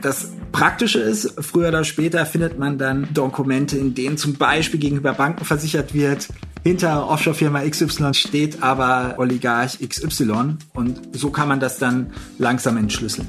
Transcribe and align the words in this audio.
Das 0.00 0.32
Praktische 0.52 1.00
ist, 1.00 1.34
früher 1.44 1.68
oder 1.68 1.84
später 1.84 2.24
findet 2.24 2.58
man 2.58 2.78
dann 2.78 3.12
Dokumente, 3.12 3.76
in 3.76 3.94
denen 3.94 4.16
zum 4.16 4.34
Beispiel 4.34 4.80
gegenüber 4.80 5.12
Banken 5.12 5.44
versichert 5.44 5.92
wird, 5.92 6.28
hinter 6.64 7.08
Offshore-Firma 7.08 7.60
XY 7.68 8.14
steht 8.14 8.62
aber 8.62 9.14
Oligarch 9.18 9.78
XY 9.80 10.56
und 10.74 11.16
so 11.16 11.30
kann 11.30 11.48
man 11.48 11.60
das 11.60 11.78
dann 11.78 12.12
langsam 12.38 12.76
entschlüsseln. 12.76 13.26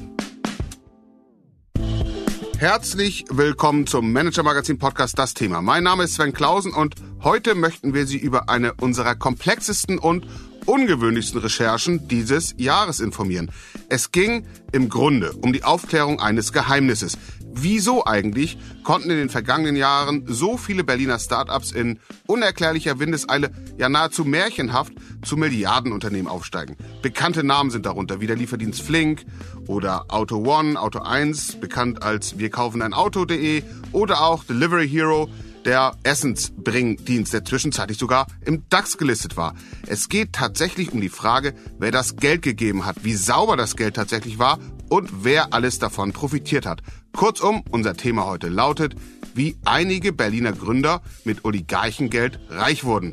Herzlich 2.58 3.24
willkommen 3.30 3.86
zum 3.86 4.12
Manager 4.12 4.42
Magazin 4.42 4.78
Podcast 4.78 5.18
Das 5.18 5.32
Thema. 5.32 5.62
Mein 5.62 5.84
Name 5.84 6.04
ist 6.04 6.14
Sven 6.14 6.32
Klausen 6.32 6.74
und 6.74 6.94
heute 7.22 7.54
möchten 7.54 7.94
wir 7.94 8.06
Sie 8.06 8.18
über 8.18 8.50
eine 8.50 8.74
unserer 8.74 9.14
komplexesten 9.14 9.98
und 9.98 10.26
ungewöhnlichsten 10.66 11.40
Recherchen 11.40 12.08
dieses 12.08 12.54
Jahres 12.56 13.00
informieren. 13.00 13.50
Es 13.88 14.12
ging 14.12 14.46
im 14.72 14.88
Grunde 14.88 15.32
um 15.32 15.52
die 15.52 15.64
Aufklärung 15.64 16.20
eines 16.20 16.52
Geheimnisses. 16.52 17.18
Wieso 17.52 18.06
eigentlich 18.06 18.58
konnten 18.84 19.10
in 19.10 19.16
den 19.16 19.28
vergangenen 19.28 19.74
Jahren 19.74 20.24
so 20.28 20.56
viele 20.56 20.84
Berliner 20.84 21.18
Startups 21.18 21.72
in 21.72 21.98
unerklärlicher 22.26 23.00
Windeseile, 23.00 23.50
ja 23.76 23.88
nahezu 23.88 24.24
märchenhaft, 24.24 24.92
zu 25.22 25.36
Milliardenunternehmen 25.36 26.30
aufsteigen? 26.30 26.76
Bekannte 27.02 27.42
Namen 27.42 27.70
sind 27.70 27.86
darunter, 27.86 28.20
wie 28.20 28.28
der 28.28 28.36
Lieferdienst 28.36 28.82
Flink 28.82 29.24
oder 29.66 30.04
Auto 30.08 30.36
One, 30.46 30.80
Auto 30.80 31.00
1, 31.00 31.56
bekannt 31.60 32.04
als 32.04 32.38
wir 32.38 32.50
kaufen 32.50 32.82
ein 32.82 32.94
Auto.de 32.94 33.64
oder 33.92 34.20
auch 34.20 34.44
Delivery 34.44 34.88
Hero, 34.88 35.28
der 35.64 35.96
Essensbringdienst, 36.02 37.32
der 37.32 37.44
zwischenzeitlich 37.44 37.98
sogar 37.98 38.26
im 38.44 38.64
DAX 38.68 38.98
gelistet 38.98 39.36
war. 39.36 39.54
Es 39.86 40.08
geht 40.08 40.32
tatsächlich 40.32 40.92
um 40.92 41.00
die 41.00 41.08
Frage, 41.08 41.54
wer 41.78 41.90
das 41.90 42.16
Geld 42.16 42.42
gegeben 42.42 42.86
hat, 42.86 43.04
wie 43.04 43.14
sauber 43.14 43.56
das 43.56 43.76
Geld 43.76 43.96
tatsächlich 43.96 44.38
war 44.38 44.58
und 44.88 45.24
wer 45.24 45.52
alles 45.52 45.78
davon 45.78 46.12
profitiert 46.12 46.66
hat. 46.66 46.82
Kurzum, 47.12 47.62
unser 47.70 47.94
Thema 47.94 48.26
heute 48.26 48.48
lautet, 48.48 48.94
wie 49.34 49.56
einige 49.64 50.12
Berliner 50.12 50.52
Gründer 50.52 51.02
mit 51.24 51.44
Oligarchengeld 51.44 52.40
reich 52.48 52.84
wurden. 52.84 53.12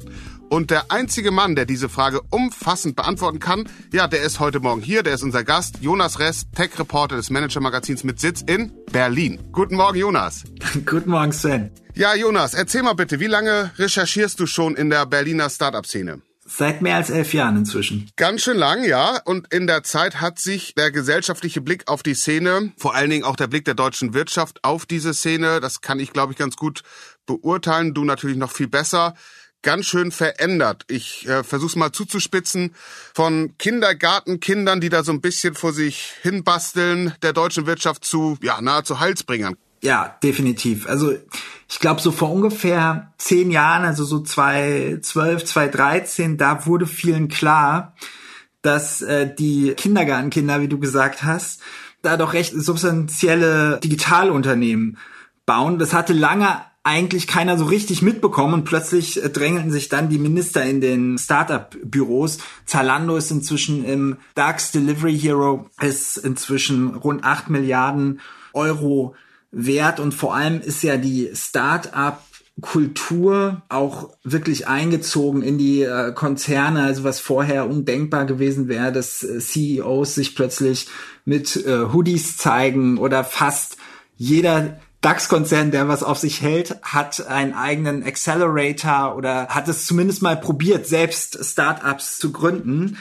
Und 0.49 0.71
der 0.71 0.91
einzige 0.91 1.31
Mann, 1.31 1.55
der 1.55 1.65
diese 1.65 1.89
Frage 1.89 2.21
umfassend 2.29 2.95
beantworten 2.95 3.39
kann, 3.39 3.69
ja, 3.91 4.07
der 4.07 4.21
ist 4.21 4.39
heute 4.39 4.61
Morgen 4.61 4.81
hier, 4.81 5.03
der 5.03 5.13
ist 5.13 5.23
unser 5.23 5.43
Gast, 5.43 5.79
Jonas 5.81 6.19
Rest, 6.19 6.47
Tech-Reporter 6.55 7.17
des 7.17 7.29
Manager-Magazins 7.29 8.05
mit 8.05 8.19
Sitz 8.21 8.43
in 8.47 8.71
Berlin. 8.91 9.39
Guten 9.51 9.75
Morgen, 9.75 9.97
Jonas. 9.97 10.45
Guten 10.85 11.09
Morgen, 11.09 11.33
Sven. 11.33 11.71
Ja, 11.95 12.15
Jonas, 12.15 12.53
erzähl 12.53 12.81
mal 12.81 12.93
bitte, 12.93 13.19
wie 13.19 13.27
lange 13.27 13.71
recherchierst 13.77 14.39
du 14.39 14.45
schon 14.45 14.75
in 14.75 14.89
der 14.89 15.05
Berliner 15.05 15.49
Startup-Szene? 15.49 16.21
Seit 16.45 16.81
mehr 16.81 16.95
als 16.95 17.09
elf 17.09 17.33
Jahren 17.33 17.57
inzwischen. 17.57 18.09
Ganz 18.15 18.41
schön 18.41 18.55
lang, 18.55 18.85
ja. 18.85 19.19
Und 19.25 19.53
in 19.53 19.67
der 19.67 19.83
Zeit 19.83 20.21
hat 20.21 20.39
sich 20.39 20.75
der 20.75 20.91
gesellschaftliche 20.91 21.59
Blick 21.59 21.89
auf 21.89 22.03
die 22.03 22.13
Szene, 22.13 22.71
vor 22.77 22.95
allen 22.95 23.09
Dingen 23.09 23.25
auch 23.25 23.35
der 23.35 23.47
Blick 23.47 23.65
der 23.65 23.73
deutschen 23.73 24.13
Wirtschaft 24.13 24.63
auf 24.63 24.85
diese 24.85 25.13
Szene, 25.13 25.59
das 25.59 25.81
kann 25.81 25.99
ich, 25.99 26.13
glaube 26.13 26.31
ich, 26.31 26.37
ganz 26.37 26.55
gut 26.55 26.83
beurteilen. 27.25 27.93
Du 27.93 28.05
natürlich 28.05 28.37
noch 28.37 28.51
viel 28.51 28.69
besser 28.69 29.13
ganz 29.61 29.85
schön 29.85 30.11
verändert. 30.11 30.83
Ich 30.87 31.27
äh, 31.27 31.43
versuche 31.43 31.69
es 31.69 31.75
mal 31.75 31.91
zuzuspitzen. 31.91 32.73
Von 33.13 33.55
Kindergartenkindern, 33.57 34.81
die 34.81 34.89
da 34.89 35.03
so 35.03 35.11
ein 35.11 35.21
bisschen 35.21 35.55
vor 35.55 35.73
sich 35.73 36.13
hinbasteln, 36.21 37.13
der 37.21 37.33
deutschen 37.33 37.65
Wirtschaft 37.65 38.05
zu, 38.05 38.37
ja, 38.41 38.61
nahezu 38.61 38.99
Heilsbringern. 38.99 39.55
Ja, 39.81 40.17
definitiv. 40.23 40.87
Also 40.87 41.13
ich 41.69 41.79
glaube, 41.79 42.01
so 42.01 42.11
vor 42.11 42.31
ungefähr 42.31 43.13
zehn 43.17 43.51
Jahren, 43.51 43.85
also 43.85 44.03
so 44.05 44.19
2012, 44.21 45.45
2013, 45.45 46.37
da 46.37 46.65
wurde 46.65 46.87
vielen 46.87 47.27
klar, 47.27 47.93
dass 48.61 49.01
äh, 49.01 49.33
die 49.33 49.73
Kindergartenkinder, 49.75 50.61
wie 50.61 50.67
du 50.67 50.79
gesagt 50.79 51.23
hast, 51.23 51.61
da 52.01 52.17
doch 52.17 52.33
recht 52.33 52.53
substanzielle 52.55 53.79
Digitalunternehmen 53.83 54.97
bauen. 55.45 55.79
Das 55.79 55.93
hatte 55.93 56.13
lange 56.13 56.61
eigentlich 56.87 57.27
keiner 57.27 57.57
so 57.57 57.65
richtig 57.65 58.01
mitbekommen 58.01 58.53
und 58.53 58.63
plötzlich 58.63 59.21
äh, 59.21 59.29
drängelten 59.29 59.71
sich 59.71 59.89
dann 59.89 60.07
die 60.09 60.19
Minister 60.19 60.63
in 60.63 60.79
den 60.79 61.17
Startup-Büros. 61.17 62.37
Zalando 62.65 63.17
ist 63.17 63.29
inzwischen 63.29 63.83
im 63.83 64.15
DAX, 64.35 64.71
Delivery 64.71 65.19
Hero 65.19 65.69
ist 65.81 66.15
inzwischen 66.15 66.95
rund 66.95 67.25
acht 67.25 67.49
Milliarden 67.49 68.21
Euro 68.53 69.15
wert 69.51 69.99
und 69.99 70.13
vor 70.13 70.33
allem 70.33 70.61
ist 70.61 70.81
ja 70.81 70.95
die 70.95 71.29
Startup 71.33 72.21
Kultur 72.61 73.61
auch 73.69 74.09
wirklich 74.23 74.67
eingezogen 74.67 75.43
in 75.43 75.57
die 75.59 75.83
äh, 75.83 76.11
Konzerne, 76.13 76.83
also 76.83 77.03
was 77.03 77.19
vorher 77.19 77.69
undenkbar 77.69 78.25
gewesen 78.25 78.67
wäre, 78.67 78.91
dass 78.91 79.23
äh, 79.23 79.39
CEOs 79.39 80.15
sich 80.15 80.35
plötzlich 80.35 80.87
mit 81.23 81.55
äh, 81.55 81.91
Hoodies 81.93 82.37
zeigen 82.37 82.97
oder 82.97 83.23
fast 83.23 83.77
jeder 84.15 84.79
DAX-Konzern, 85.01 85.71
der 85.71 85.87
was 85.87 86.03
auf 86.03 86.17
sich 86.17 86.41
hält, 86.41 86.81
hat 86.81 87.27
einen 87.27 87.53
eigenen 87.53 88.03
Accelerator 88.03 89.15
oder 89.15 89.47
hat 89.49 89.67
es 89.67 89.85
zumindest 89.85 90.21
mal 90.21 90.37
probiert, 90.37 90.87
selbst 90.87 91.37
Startups 91.43 92.17
zu 92.17 92.31
gründen. 92.31 92.97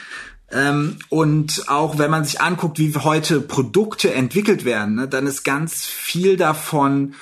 Ähm, 0.53 0.99
und 1.09 1.65
auch 1.69 1.99
wenn 1.99 2.11
man 2.11 2.25
sich 2.25 2.41
anguckt, 2.41 2.79
wie 2.79 2.95
heute 2.95 3.41
Produkte 3.41 4.13
entwickelt 4.13 4.65
werden, 4.65 4.95
ne, 4.97 5.09
dann 5.09 5.27
ist 5.27 5.43
ganz 5.43 5.85
viel 5.85 6.37
davon 6.37 7.15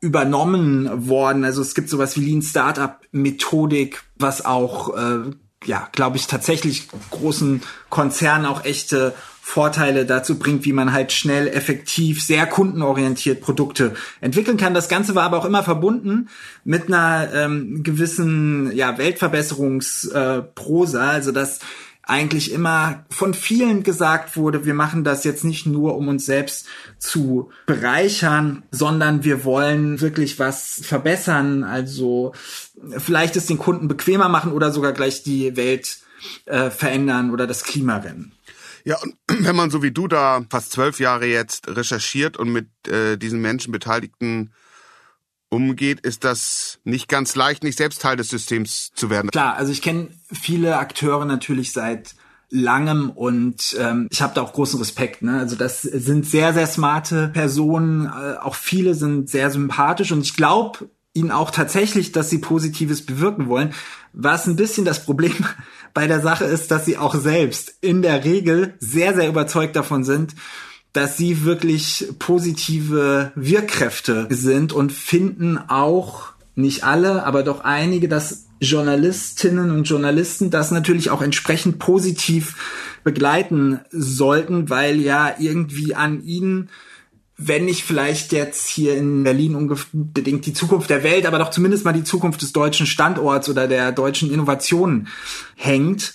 übernommen 0.00 1.08
worden. 1.08 1.44
Also 1.44 1.60
es 1.62 1.74
gibt 1.74 1.88
sowas 1.88 2.16
wie 2.16 2.24
Lean 2.24 2.42
Startup 2.42 3.00
Methodik, 3.10 4.04
was 4.16 4.44
auch, 4.44 4.96
äh, 4.96 5.30
ja, 5.64 5.88
glaube 5.90 6.18
ich, 6.18 6.28
tatsächlich 6.28 6.88
großen 7.10 7.62
Konzernen 7.90 8.46
auch 8.46 8.64
echte 8.64 9.14
Vorteile 9.48 10.04
dazu 10.04 10.38
bringt, 10.38 10.66
wie 10.66 10.74
man 10.74 10.92
halt 10.92 11.10
schnell, 11.10 11.48
effektiv, 11.48 12.22
sehr 12.22 12.46
kundenorientiert 12.46 13.40
Produkte 13.40 13.94
entwickeln 14.20 14.58
kann. 14.58 14.74
Das 14.74 14.90
Ganze 14.90 15.14
war 15.14 15.22
aber 15.22 15.38
auch 15.38 15.46
immer 15.46 15.62
verbunden 15.62 16.28
mit 16.64 16.88
einer 16.88 17.32
ähm, 17.32 17.82
gewissen 17.82 18.70
ja, 18.76 18.98
Weltverbesserungsprosa, 18.98 21.02
äh, 21.02 21.14
also 21.14 21.32
dass 21.32 21.60
eigentlich 22.02 22.52
immer 22.52 23.06
von 23.08 23.32
vielen 23.32 23.84
gesagt 23.84 24.36
wurde, 24.36 24.66
wir 24.66 24.74
machen 24.74 25.02
das 25.02 25.24
jetzt 25.24 25.44
nicht 25.44 25.64
nur, 25.64 25.96
um 25.96 26.08
uns 26.08 26.26
selbst 26.26 26.66
zu 26.98 27.48
bereichern, 27.64 28.64
sondern 28.70 29.24
wir 29.24 29.44
wollen 29.44 30.02
wirklich 30.02 30.38
was 30.38 30.78
verbessern, 30.82 31.64
also 31.64 32.34
vielleicht 32.98 33.34
es 33.36 33.46
den 33.46 33.56
Kunden 33.56 33.88
bequemer 33.88 34.28
machen 34.28 34.52
oder 34.52 34.72
sogar 34.72 34.92
gleich 34.92 35.22
die 35.22 35.56
Welt 35.56 36.00
äh, 36.44 36.68
verändern 36.68 37.30
oder 37.30 37.46
das 37.46 37.64
Klima 37.64 37.96
rennen. 37.96 38.34
Ja, 38.88 38.96
und 39.02 39.16
wenn 39.44 39.54
man 39.54 39.70
so 39.70 39.82
wie 39.82 39.90
du 39.90 40.08
da 40.08 40.42
fast 40.48 40.72
zwölf 40.72 40.98
Jahre 40.98 41.26
jetzt 41.26 41.68
recherchiert 41.68 42.38
und 42.38 42.50
mit 42.50 42.68
äh, 42.88 43.18
diesen 43.18 43.40
Menschen 43.40 43.70
Beteiligten 43.70 44.50
umgeht, 45.50 46.00
ist 46.00 46.24
das 46.24 46.78
nicht 46.84 47.08
ganz 47.08 47.34
leicht, 47.34 47.62
nicht 47.62 47.76
selbst 47.76 48.00
Teil 48.00 48.16
des 48.16 48.28
Systems 48.28 48.90
zu 48.94 49.10
werden. 49.10 49.30
Klar, 49.30 49.56
also 49.56 49.72
ich 49.72 49.82
kenne 49.82 50.08
viele 50.32 50.78
Akteure 50.78 51.26
natürlich 51.26 51.72
seit 51.72 52.14
langem 52.50 53.10
und 53.10 53.76
ähm, 53.78 54.08
ich 54.10 54.22
habe 54.22 54.34
da 54.34 54.40
auch 54.40 54.54
großen 54.54 54.78
Respekt. 54.78 55.20
Ne? 55.20 55.38
Also 55.38 55.54
das 55.54 55.82
sind 55.82 56.24
sehr, 56.24 56.54
sehr 56.54 56.66
smarte 56.66 57.28
Personen, 57.28 58.06
äh, 58.06 58.38
auch 58.38 58.54
viele 58.54 58.94
sind 58.94 59.28
sehr 59.28 59.50
sympathisch 59.50 60.12
und 60.12 60.22
ich 60.22 60.34
glaube 60.34 60.88
ihnen 61.12 61.30
auch 61.30 61.50
tatsächlich, 61.50 62.12
dass 62.12 62.30
sie 62.30 62.38
Positives 62.38 63.04
bewirken 63.04 63.48
wollen. 63.48 63.74
Was 64.14 64.46
ein 64.46 64.56
bisschen 64.56 64.86
das 64.86 65.04
Problem 65.04 65.34
bei 65.98 66.06
der 66.06 66.20
Sache 66.20 66.44
ist, 66.44 66.70
dass 66.70 66.84
sie 66.84 66.96
auch 66.96 67.16
selbst 67.16 67.74
in 67.80 68.02
der 68.02 68.24
Regel 68.24 68.74
sehr, 68.78 69.16
sehr 69.16 69.28
überzeugt 69.28 69.74
davon 69.74 70.04
sind, 70.04 70.36
dass 70.92 71.16
sie 71.16 71.42
wirklich 71.44 72.06
positive 72.20 73.32
Wirkkräfte 73.34 74.28
sind 74.30 74.72
und 74.72 74.92
finden 74.92 75.58
auch, 75.58 76.34
nicht 76.54 76.84
alle, 76.84 77.26
aber 77.26 77.42
doch 77.42 77.64
einige, 77.64 78.06
dass 78.06 78.46
Journalistinnen 78.60 79.72
und 79.72 79.88
Journalisten 79.88 80.50
das 80.50 80.70
natürlich 80.70 81.10
auch 81.10 81.20
entsprechend 81.20 81.80
positiv 81.80 82.54
begleiten 83.02 83.80
sollten, 83.90 84.70
weil 84.70 85.00
ja 85.00 85.34
irgendwie 85.40 85.96
an 85.96 86.22
ihnen 86.22 86.70
wenn 87.40 87.66
nicht 87.66 87.84
vielleicht 87.84 88.32
jetzt 88.32 88.66
hier 88.66 88.96
in 88.96 89.22
Berlin 89.22 89.54
unbedingt 89.54 90.44
die 90.44 90.52
Zukunft 90.52 90.90
der 90.90 91.04
Welt, 91.04 91.24
aber 91.24 91.38
doch 91.38 91.50
zumindest 91.50 91.84
mal 91.84 91.92
die 91.92 92.02
Zukunft 92.02 92.42
des 92.42 92.52
deutschen 92.52 92.84
Standorts 92.86 93.48
oder 93.48 93.68
der 93.68 93.92
deutschen 93.92 94.32
Innovationen 94.32 95.06
hängt. 95.54 96.14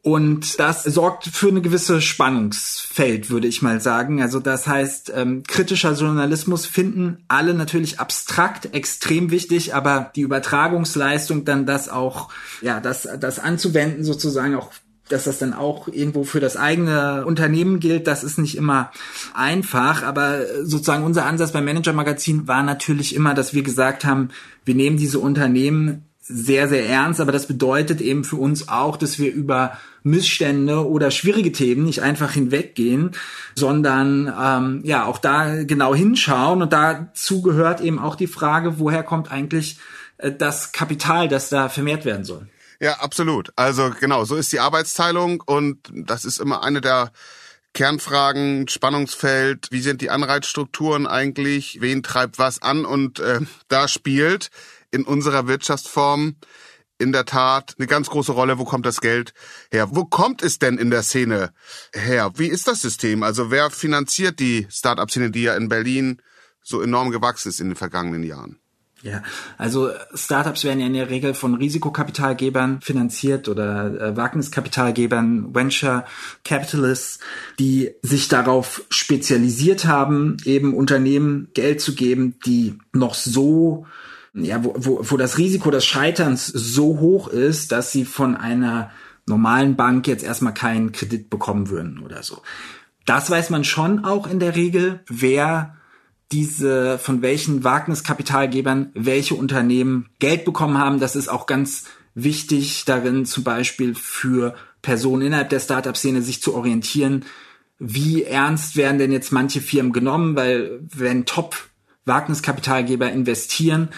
Und 0.00 0.58
das 0.58 0.82
sorgt 0.82 1.26
für 1.26 1.48
eine 1.48 1.60
gewisse 1.60 2.00
Spannungsfeld, 2.00 3.30
würde 3.30 3.46
ich 3.46 3.62
mal 3.62 3.80
sagen. 3.80 4.20
Also 4.20 4.40
das 4.40 4.66
heißt, 4.66 5.12
ähm, 5.14 5.44
kritischer 5.46 5.92
Journalismus 5.92 6.66
finden 6.66 7.22
alle 7.28 7.54
natürlich 7.54 8.00
abstrakt 8.00 8.74
extrem 8.74 9.30
wichtig, 9.30 9.74
aber 9.74 10.10
die 10.16 10.22
Übertragungsleistung, 10.22 11.44
dann 11.44 11.66
das 11.66 11.88
auch, 11.88 12.30
ja, 12.62 12.80
das, 12.80 13.06
das 13.20 13.38
anzuwenden 13.38 14.04
sozusagen 14.04 14.56
auch 14.56 14.72
dass 15.12 15.24
das 15.24 15.38
dann 15.38 15.52
auch 15.52 15.88
irgendwo 15.88 16.24
für 16.24 16.40
das 16.40 16.56
eigene 16.56 17.24
Unternehmen 17.26 17.80
gilt, 17.80 18.06
das 18.06 18.24
ist 18.24 18.38
nicht 18.38 18.56
immer 18.56 18.90
einfach. 19.34 20.02
Aber 20.02 20.40
sozusagen 20.62 21.04
unser 21.04 21.26
Ansatz 21.26 21.52
beim 21.52 21.64
Manager 21.64 21.92
Magazin 21.92 22.48
war 22.48 22.62
natürlich 22.62 23.14
immer, 23.14 23.34
dass 23.34 23.54
wir 23.54 23.62
gesagt 23.62 24.04
haben, 24.04 24.30
wir 24.64 24.74
nehmen 24.74 24.96
diese 24.96 25.18
Unternehmen 25.18 26.04
sehr, 26.24 26.68
sehr 26.68 26.88
ernst, 26.88 27.20
aber 27.20 27.32
das 27.32 27.46
bedeutet 27.46 28.00
eben 28.00 28.24
für 28.24 28.36
uns 28.36 28.68
auch, 28.68 28.96
dass 28.96 29.18
wir 29.18 29.32
über 29.32 29.76
Missstände 30.04 30.88
oder 30.88 31.10
schwierige 31.10 31.52
Themen 31.52 31.84
nicht 31.84 32.02
einfach 32.02 32.32
hinweggehen, 32.32 33.10
sondern 33.56 34.32
ähm, 34.40 34.80
ja 34.84 35.04
auch 35.04 35.18
da 35.18 35.64
genau 35.64 35.94
hinschauen. 35.94 36.62
Und 36.62 36.72
dazu 36.72 37.42
gehört 37.42 37.80
eben 37.80 37.98
auch 37.98 38.14
die 38.14 38.28
Frage, 38.28 38.78
woher 38.78 39.02
kommt 39.02 39.30
eigentlich 39.30 39.78
äh, 40.18 40.32
das 40.32 40.72
Kapital, 40.72 41.28
das 41.28 41.48
da 41.48 41.68
vermehrt 41.68 42.04
werden 42.04 42.24
soll. 42.24 42.46
Ja, 42.82 42.94
absolut. 42.94 43.52
Also 43.54 43.92
genau, 44.00 44.24
so 44.24 44.34
ist 44.34 44.50
die 44.52 44.58
Arbeitsteilung 44.58 45.40
und 45.40 45.88
das 45.94 46.24
ist 46.24 46.40
immer 46.40 46.64
eine 46.64 46.80
der 46.80 47.12
Kernfragen, 47.74 48.66
Spannungsfeld, 48.66 49.68
wie 49.70 49.80
sind 49.80 50.00
die 50.00 50.10
Anreizstrukturen 50.10 51.06
eigentlich, 51.06 51.80
wen 51.80 52.02
treibt 52.02 52.40
was 52.40 52.60
an 52.60 52.84
und 52.84 53.20
äh, 53.20 53.38
da 53.68 53.86
spielt 53.86 54.50
in 54.90 55.04
unserer 55.04 55.46
Wirtschaftsform 55.46 56.34
in 56.98 57.12
der 57.12 57.24
Tat 57.24 57.76
eine 57.78 57.86
ganz 57.86 58.10
große 58.10 58.32
Rolle, 58.32 58.58
wo 58.58 58.64
kommt 58.64 58.84
das 58.84 59.00
Geld 59.00 59.32
her? 59.70 59.86
Wo 59.92 60.04
kommt 60.04 60.42
es 60.42 60.58
denn 60.58 60.76
in 60.76 60.90
der 60.90 61.04
Szene 61.04 61.52
her? 61.94 62.32
Wie 62.34 62.48
ist 62.48 62.66
das 62.66 62.82
System? 62.82 63.22
Also 63.22 63.52
wer 63.52 63.70
finanziert 63.70 64.40
die 64.40 64.66
Start-up-Szene, 64.68 65.30
die 65.30 65.42
ja 65.42 65.54
in 65.54 65.68
Berlin 65.68 66.20
so 66.62 66.82
enorm 66.82 67.12
gewachsen 67.12 67.48
ist 67.48 67.60
in 67.60 67.68
den 67.68 67.76
vergangenen 67.76 68.24
Jahren? 68.24 68.61
Ja, 69.02 69.22
also 69.58 69.90
Startups 70.14 70.62
werden 70.62 70.78
ja 70.78 70.86
in 70.86 70.94
der 70.94 71.10
Regel 71.10 71.34
von 71.34 71.54
Risikokapitalgebern 71.54 72.80
finanziert 72.80 73.48
oder 73.48 73.86
äh, 74.00 74.16
Wagniskapitalgebern, 74.16 75.52
Venture 75.52 76.04
Capitalists, 76.44 77.18
die 77.58 77.90
sich 78.02 78.28
darauf 78.28 78.84
spezialisiert 78.90 79.86
haben, 79.86 80.36
eben 80.44 80.72
Unternehmen 80.72 81.48
Geld 81.52 81.80
zu 81.80 81.96
geben, 81.96 82.36
die 82.46 82.78
noch 82.92 83.14
so 83.14 83.86
ja, 84.34 84.64
wo, 84.64 84.74
wo, 84.76 85.00
wo 85.02 85.16
das 85.16 85.36
Risiko 85.36 85.70
des 85.70 85.84
Scheiterns 85.84 86.46
so 86.46 87.00
hoch 87.00 87.28
ist, 87.28 87.72
dass 87.72 87.92
sie 87.92 88.04
von 88.04 88.36
einer 88.36 88.90
normalen 89.26 89.76
Bank 89.76 90.06
jetzt 90.06 90.24
erstmal 90.24 90.54
keinen 90.54 90.92
Kredit 90.92 91.28
bekommen 91.28 91.68
würden 91.68 91.98
oder 91.98 92.22
so. 92.22 92.42
Das 93.04 93.30
weiß 93.30 93.50
man 93.50 93.64
schon 93.64 94.04
auch 94.04 94.26
in 94.28 94.38
der 94.38 94.56
Regel, 94.56 95.00
wer 95.08 95.76
diese, 96.32 96.98
von 96.98 97.22
welchen 97.22 97.62
Wagniskapitalgebern 97.62 98.90
welche 98.94 99.34
Unternehmen 99.34 100.08
Geld 100.18 100.44
bekommen 100.44 100.78
haben. 100.78 100.98
Das 100.98 101.14
ist 101.14 101.28
auch 101.28 101.46
ganz 101.46 101.84
wichtig 102.14 102.84
darin, 102.84 103.26
zum 103.26 103.44
Beispiel 103.44 103.94
für 103.94 104.54
Personen 104.80 105.22
innerhalb 105.22 105.50
der 105.50 105.60
Startup-Szene 105.60 106.22
sich 106.22 106.42
zu 106.42 106.54
orientieren. 106.54 107.24
Wie 107.78 108.24
ernst 108.24 108.76
werden 108.76 108.98
denn 108.98 109.12
jetzt 109.12 109.32
manche 109.32 109.60
Firmen 109.60 109.92
genommen? 109.92 110.36
Weil 110.36 110.80
wenn 110.82 111.26
Top-Wagniskapitalgeber 111.26 113.10
investieren, 113.10 113.88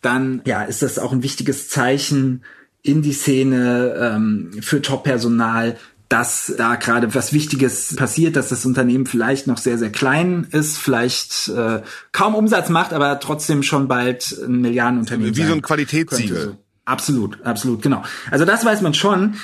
dann 0.00 0.42
ja, 0.46 0.62
ist 0.62 0.82
das 0.82 0.98
auch 0.98 1.12
ein 1.12 1.22
wichtiges 1.22 1.68
Zeichen 1.68 2.42
in 2.82 3.02
die 3.02 3.12
Szene 3.12 3.94
ähm, 3.98 4.50
für 4.60 4.82
Top-Personal, 4.82 5.76
dass 6.12 6.52
da 6.58 6.74
gerade 6.74 7.14
was 7.14 7.32
Wichtiges 7.32 7.96
passiert, 7.96 8.36
dass 8.36 8.50
das 8.50 8.66
Unternehmen 8.66 9.06
vielleicht 9.06 9.46
noch 9.46 9.56
sehr, 9.56 9.78
sehr 9.78 9.90
klein 9.90 10.46
ist, 10.50 10.76
vielleicht 10.76 11.48
äh, 11.48 11.80
kaum 12.12 12.34
Umsatz 12.34 12.68
macht, 12.68 12.92
aber 12.92 13.18
trotzdem 13.18 13.62
schon 13.62 13.88
bald 13.88 14.36
ein 14.44 14.60
Milliardenunternehmen 14.60 15.34
Wie 15.34 15.42
so 15.42 15.54
ein 15.54 15.62
Qualitätssiegel. 15.62 16.58
Absolut, 16.84 17.40
absolut, 17.44 17.80
genau. 17.80 18.02
Also 18.30 18.44
das 18.44 18.62
weiß 18.62 18.82
man 18.82 18.92
schon. 18.92 19.36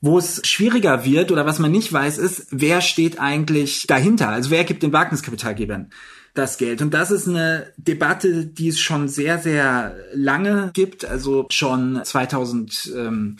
Wo 0.00 0.16
es 0.16 0.40
schwieriger 0.46 1.04
wird 1.04 1.30
oder 1.30 1.44
was 1.44 1.58
man 1.58 1.70
nicht 1.70 1.92
weiß, 1.92 2.16
ist, 2.16 2.46
wer 2.50 2.80
steht 2.80 3.20
eigentlich 3.20 3.86
dahinter? 3.86 4.30
Also 4.30 4.50
wer 4.50 4.64
gibt 4.64 4.82
den 4.82 4.94
Wagniskapitalgebern 4.94 5.90
das 6.32 6.56
Geld? 6.56 6.80
Und 6.80 6.94
das 6.94 7.10
ist 7.10 7.28
eine 7.28 7.74
Debatte, 7.76 8.46
die 8.46 8.68
es 8.68 8.80
schon 8.80 9.08
sehr, 9.08 9.38
sehr 9.38 9.94
lange 10.14 10.70
gibt. 10.72 11.04
Also 11.04 11.46
schon 11.50 12.00
2000. 12.02 12.90
Ähm, 12.96 13.36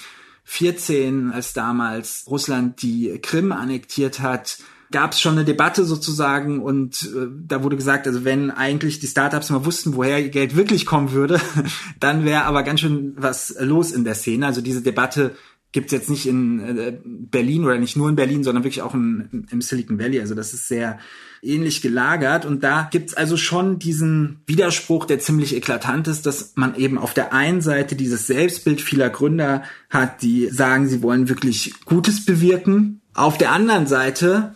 14, 0.52 1.30
als 1.30 1.52
damals 1.52 2.24
Russland 2.26 2.82
die 2.82 3.16
Krim 3.22 3.52
annektiert 3.52 4.18
hat, 4.18 4.58
gab 4.90 5.12
es 5.12 5.20
schon 5.20 5.34
eine 5.34 5.44
Debatte 5.44 5.84
sozusagen 5.84 6.60
und 6.60 7.08
äh, 7.14 7.28
da 7.46 7.62
wurde 7.62 7.76
gesagt, 7.76 8.08
also 8.08 8.24
wenn 8.24 8.50
eigentlich 8.50 8.98
die 8.98 9.06
Startups 9.06 9.50
mal 9.50 9.64
wussten, 9.64 9.94
woher 9.94 10.18
ihr 10.18 10.30
Geld 10.30 10.56
wirklich 10.56 10.86
kommen 10.86 11.12
würde, 11.12 11.40
dann 12.00 12.24
wäre 12.24 12.46
aber 12.46 12.64
ganz 12.64 12.80
schön 12.80 13.14
was 13.16 13.54
los 13.60 13.92
in 13.92 14.02
der 14.02 14.16
Szene. 14.16 14.44
Also 14.44 14.60
diese 14.60 14.82
Debatte 14.82 15.36
gibt's 15.72 15.92
jetzt 15.92 16.10
nicht 16.10 16.26
in 16.26 16.78
äh, 16.78 16.98
Berlin 17.04 17.64
oder 17.64 17.78
nicht 17.78 17.96
nur 17.96 18.08
in 18.08 18.16
Berlin, 18.16 18.42
sondern 18.42 18.64
wirklich 18.64 18.82
auch 18.82 18.94
in, 18.94 19.46
im 19.50 19.62
Silicon 19.62 19.98
Valley. 19.98 20.20
Also 20.20 20.34
das 20.34 20.52
ist 20.52 20.68
sehr 20.68 20.98
ähnlich 21.42 21.80
gelagert. 21.80 22.44
Und 22.44 22.64
da 22.64 22.88
gibt's 22.90 23.14
also 23.14 23.36
schon 23.36 23.78
diesen 23.78 24.40
Widerspruch, 24.46 25.04
der 25.04 25.20
ziemlich 25.20 25.54
eklatant 25.54 26.08
ist, 26.08 26.26
dass 26.26 26.52
man 26.56 26.74
eben 26.74 26.98
auf 26.98 27.14
der 27.14 27.32
einen 27.32 27.60
Seite 27.60 27.94
dieses 27.94 28.26
Selbstbild 28.26 28.80
vieler 28.80 29.10
Gründer 29.10 29.62
hat, 29.88 30.22
die 30.22 30.48
sagen, 30.48 30.88
sie 30.88 31.02
wollen 31.02 31.28
wirklich 31.28 31.74
Gutes 31.84 32.24
bewirken. 32.24 33.00
Auf 33.14 33.38
der 33.38 33.52
anderen 33.52 33.86
Seite 33.86 34.54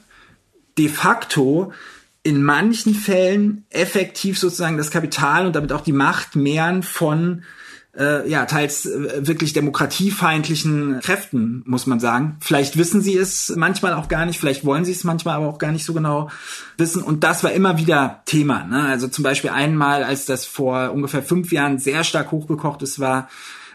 de 0.78 0.88
facto 0.88 1.72
in 2.24 2.42
manchen 2.42 2.94
Fällen 2.94 3.66
effektiv 3.70 4.38
sozusagen 4.38 4.78
das 4.78 4.90
Kapital 4.90 5.46
und 5.46 5.54
damit 5.54 5.72
auch 5.72 5.82
die 5.82 5.92
Macht 5.92 6.36
mehren 6.36 6.82
von 6.82 7.42
äh, 7.98 8.28
ja, 8.28 8.46
teils 8.46 8.86
äh, 8.86 9.26
wirklich 9.26 9.52
demokratiefeindlichen 9.52 11.00
Kräften, 11.00 11.62
muss 11.66 11.86
man 11.86 12.00
sagen. 12.00 12.36
Vielleicht 12.40 12.76
wissen 12.76 13.00
sie 13.00 13.16
es 13.16 13.52
manchmal 13.56 13.94
auch 13.94 14.08
gar 14.08 14.26
nicht, 14.26 14.40
vielleicht 14.40 14.64
wollen 14.64 14.84
sie 14.84 14.92
es 14.92 15.04
manchmal 15.04 15.36
aber 15.36 15.46
auch 15.46 15.58
gar 15.58 15.72
nicht 15.72 15.84
so 15.84 15.94
genau 15.94 16.30
wissen. 16.76 17.02
Und 17.02 17.24
das 17.24 17.44
war 17.44 17.52
immer 17.52 17.78
wieder 17.78 18.22
Thema. 18.26 18.64
Ne? 18.64 18.84
Also 18.84 19.08
zum 19.08 19.22
Beispiel 19.22 19.50
einmal, 19.50 20.02
als 20.02 20.26
das 20.26 20.44
vor 20.44 20.92
ungefähr 20.92 21.22
fünf 21.22 21.52
Jahren 21.52 21.78
sehr 21.78 22.04
stark 22.04 22.32
hochgekocht 22.32 22.82
ist, 22.82 22.98
war 22.98 23.28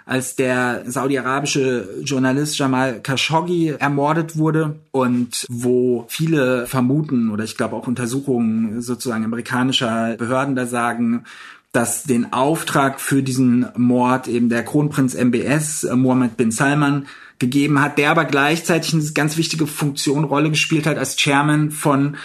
als 0.09 0.35
der 0.35 0.85
saudi-arabische 0.87 1.87
Journalist 2.03 2.57
Jamal 2.57 2.99
Khashoggi 2.99 3.75
ermordet 3.77 4.37
wurde 4.37 4.79
und 4.89 5.45
wo 5.49 6.05
viele 6.09 6.65
vermuten 6.65 7.29
oder 7.29 7.43
ich 7.43 7.55
glaube 7.55 7.75
auch 7.75 7.85
Untersuchungen 7.85 8.81
sozusagen 8.81 9.23
amerikanischer 9.23 10.15
Behörden 10.17 10.55
da 10.55 10.65
sagen, 10.65 11.25
dass 11.71 12.03
den 12.03 12.33
Auftrag 12.33 12.99
für 12.99 13.21
diesen 13.21 13.67
Mord 13.75 14.27
eben 14.27 14.49
der 14.49 14.63
Kronprinz 14.63 15.13
MBS, 15.13 15.83
äh, 15.83 15.95
Mohammed 15.95 16.37
bin 16.37 16.51
Salman, 16.51 17.07
gegeben 17.37 17.81
hat, 17.81 17.97
der 17.97 18.11
aber 18.11 18.25
gleichzeitig 18.25 18.93
eine 18.93 19.03
ganz 19.13 19.37
wichtige 19.37 19.65
Funktion, 19.65 20.25
Rolle 20.25 20.49
gespielt 20.49 20.85
hat 20.85 20.97
als 20.97 21.15
Chairman 21.15 21.71
von 21.71 22.17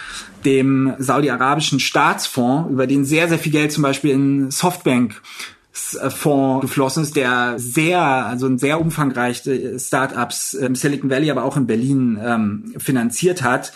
dem 0.43 0.93
saudi-arabischen 0.99 1.79
Staatsfonds, 1.79 2.69
über 2.69 2.85
den 2.85 3.05
sehr, 3.05 3.29
sehr 3.29 3.39
viel 3.39 3.53
Geld 3.53 3.71
zum 3.71 3.83
Beispiel 3.83 4.11
in 4.11 4.51
Softbank 4.51 5.21
äh, 6.01 6.09
Fonds 6.09 6.61
geflossen 6.61 7.03
ist, 7.03 7.15
der 7.15 7.55
sehr, 7.57 8.01
also 8.01 8.47
ein 8.47 8.57
sehr 8.57 8.81
umfangreiche 8.81 9.79
Startups 9.79 10.53
im 10.53 10.75
Silicon 10.75 11.09
Valley, 11.09 11.31
aber 11.31 11.43
auch 11.43 11.55
in 11.55 11.67
Berlin 11.67 12.19
ähm, 12.21 12.73
finanziert 12.77 13.41
hat. 13.41 13.73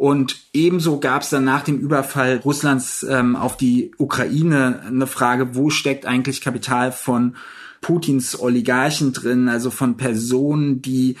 Und 0.00 0.38
ebenso 0.54 0.98
gab 0.98 1.20
es 1.20 1.28
dann 1.28 1.44
nach 1.44 1.62
dem 1.62 1.78
Überfall 1.78 2.40
Russlands 2.42 3.02
ähm, 3.06 3.36
auf 3.36 3.58
die 3.58 3.90
Ukraine 3.98 4.80
eine 4.86 5.06
Frage, 5.06 5.54
wo 5.54 5.68
steckt 5.68 6.06
eigentlich 6.06 6.40
Kapital 6.40 6.90
von 6.90 7.36
Putins 7.82 8.40
Oligarchen 8.40 9.12
drin, 9.12 9.50
also 9.50 9.68
von 9.70 9.98
Personen, 9.98 10.80
die 10.80 11.16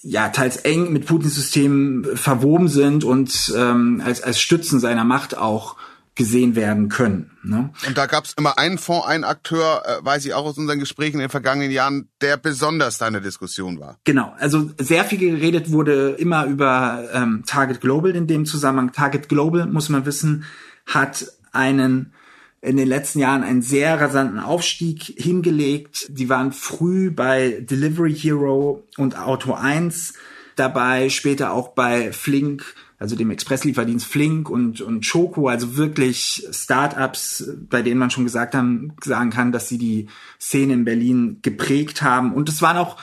ja 0.00 0.28
teils 0.28 0.58
eng 0.58 0.92
mit 0.92 1.06
Putins 1.06 1.34
System 1.34 2.06
verwoben 2.14 2.68
sind 2.68 3.02
und 3.02 3.52
ähm, 3.56 4.00
als, 4.04 4.22
als 4.22 4.40
Stützen 4.40 4.78
seiner 4.78 5.04
Macht 5.04 5.36
auch 5.36 5.74
gesehen 6.20 6.54
werden 6.54 6.90
können. 6.90 7.30
Ne? 7.42 7.70
Und 7.86 7.96
da 7.96 8.04
gab 8.04 8.26
es 8.26 8.34
immer 8.34 8.58
einen 8.58 8.76
Fonds, 8.76 9.06
einen 9.06 9.24
Akteur, 9.24 9.82
äh, 9.86 10.04
weiß 10.04 10.26
ich 10.26 10.34
auch 10.34 10.44
aus 10.44 10.58
unseren 10.58 10.78
Gesprächen 10.78 11.14
in 11.14 11.20
den 11.20 11.30
vergangenen 11.30 11.70
Jahren, 11.70 12.10
der 12.20 12.36
besonders 12.36 12.98
deine 12.98 13.22
Diskussion 13.22 13.80
war. 13.80 13.98
Genau, 14.04 14.34
also 14.38 14.70
sehr 14.76 15.06
viel 15.06 15.18
geredet 15.18 15.72
wurde 15.72 16.10
immer 16.18 16.44
über 16.44 17.08
ähm, 17.14 17.44
Target 17.46 17.80
Global 17.80 18.14
in 18.14 18.26
dem 18.26 18.44
Zusammenhang. 18.44 18.92
Target 18.92 19.30
Global, 19.30 19.64
muss 19.64 19.88
man 19.88 20.04
wissen, 20.04 20.44
hat 20.84 21.24
einen 21.52 22.12
in 22.60 22.76
den 22.76 22.88
letzten 22.88 23.20
Jahren 23.20 23.42
einen 23.42 23.62
sehr 23.62 23.98
rasanten 23.98 24.40
Aufstieg 24.40 25.02
hingelegt. 25.16 26.06
Die 26.10 26.28
waren 26.28 26.52
früh 26.52 27.10
bei 27.10 27.62
Delivery 27.62 28.14
Hero 28.14 28.86
und 28.98 29.18
Auto 29.18 29.54
1 29.54 30.12
dabei, 30.56 31.08
später 31.08 31.54
auch 31.54 31.68
bei 31.68 32.12
Flink 32.12 32.74
also 33.00 33.16
dem 33.16 33.30
Expresslieferdienst 33.30 34.06
Flink 34.06 34.50
und, 34.50 34.82
und 34.82 35.10
Choco, 35.10 35.48
also 35.48 35.78
wirklich 35.78 36.46
Startups, 36.50 37.50
bei 37.68 37.80
denen 37.80 37.98
man 37.98 38.10
schon 38.10 38.24
gesagt 38.24 38.54
haben, 38.54 38.92
sagen 39.02 39.30
kann, 39.30 39.52
dass 39.52 39.68
sie 39.68 39.78
die 39.78 40.06
Szene 40.38 40.74
in 40.74 40.84
Berlin 40.84 41.38
geprägt 41.40 42.02
haben. 42.02 42.34
Und 42.34 42.50
es 42.50 42.60
waren 42.60 42.76
auch 42.76 42.98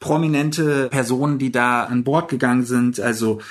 prominente 0.00 0.88
Personen, 0.88 1.38
die 1.38 1.52
da 1.52 1.84
an 1.84 2.02
Bord 2.02 2.30
gegangen 2.30 2.64
sind. 2.64 2.98
Also 2.98 3.42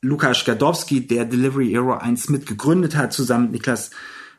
Lukas 0.00 0.44
Gadowski, 0.44 1.08
der 1.08 1.24
Delivery 1.24 1.70
Hero 1.70 1.94
1 1.94 2.28
mitgegründet 2.28 2.94
hat, 2.94 3.12
zusammen 3.12 3.46
mit 3.46 3.54
Niklas 3.54 3.90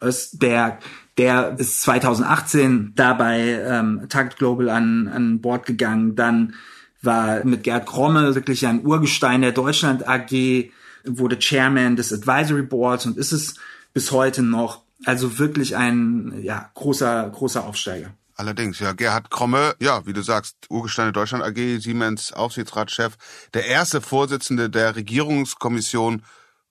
Östberg, 0.01 0.79
der 1.17 1.59
ist 1.59 1.81
2018 1.81 2.93
dabei 2.95 3.61
ähm, 3.61 4.05
Target 4.07 4.37
Global 4.37 4.69
an, 4.69 5.09
an 5.09 5.41
Bord 5.41 5.65
gegangen. 5.65 6.15
Dann 6.15 6.53
war 7.01 7.43
mit 7.43 7.63
Gerd 7.63 7.87
Gromme 7.87 8.35
wirklich 8.35 8.65
ein 8.65 8.85
Urgestein 8.85 9.41
der 9.41 9.51
Deutschland 9.51 10.07
AG 10.07 10.71
wurde 11.05 11.39
Chairman 11.39 11.95
des 11.95 12.13
Advisory 12.13 12.63
Boards 12.63 13.05
und 13.05 13.17
ist 13.17 13.31
es 13.31 13.55
bis 13.93 14.11
heute 14.11 14.41
noch. 14.41 14.81
Also 15.05 15.37
wirklich 15.37 15.75
ein 15.75 16.41
ja, 16.43 16.71
großer, 16.75 17.29
großer 17.29 17.65
Aufsteiger. 17.65 18.13
Allerdings, 18.35 18.79
ja. 18.79 18.93
Gerhard 18.93 19.29
Kromme, 19.29 19.75
ja, 19.79 20.05
wie 20.05 20.13
du 20.13 20.21
sagst, 20.21 20.55
Urgesteine 20.69 21.11
Deutschland 21.11 21.43
AG, 21.43 21.79
Siemens 21.79 22.33
Aufsichtsratschef, 22.33 23.15
der 23.53 23.67
erste 23.67 24.01
Vorsitzende 24.01 24.69
der 24.69 24.95
Regierungskommission 24.95 26.23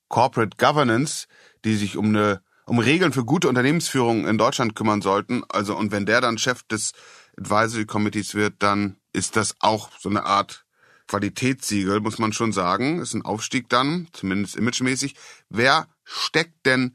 Corporate 0.08 0.56
Governance, 0.56 1.26
die 1.64 1.76
sich 1.76 1.96
um 1.96 2.06
eine 2.06 2.40
um 2.64 2.78
Regeln 2.78 3.12
für 3.12 3.24
gute 3.24 3.48
Unternehmensführung 3.48 4.26
in 4.26 4.38
Deutschland 4.38 4.74
kümmern 4.74 5.02
sollten. 5.02 5.42
Also 5.48 5.76
und 5.76 5.92
wenn 5.92 6.06
der 6.06 6.20
dann 6.20 6.38
Chef 6.38 6.62
des 6.64 6.92
Advisory 7.38 7.86
Committees 7.86 8.34
wird, 8.34 8.54
dann 8.60 8.96
ist 9.12 9.36
das 9.36 9.54
auch 9.60 9.90
so 9.98 10.08
eine 10.08 10.24
Art 10.24 10.64
Qualitätssiegel, 11.08 12.00
muss 12.00 12.18
man 12.18 12.32
schon 12.32 12.52
sagen. 12.52 13.00
Ist 13.00 13.14
ein 13.14 13.24
Aufstieg 13.24 13.68
dann, 13.68 14.08
zumindest 14.12 14.56
imagemäßig. 14.56 15.14
Wer 15.48 15.86
steckt 16.04 16.66
denn 16.66 16.94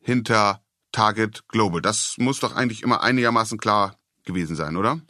hinter 0.00 0.62
Target 0.92 1.46
Global? 1.48 1.82
Das 1.82 2.16
muss 2.18 2.40
doch 2.40 2.54
eigentlich 2.54 2.82
immer 2.82 3.02
einigermaßen 3.02 3.58
klar 3.58 3.96
gewesen 4.24 4.56
sein, 4.56 4.76
oder? 4.76 5.00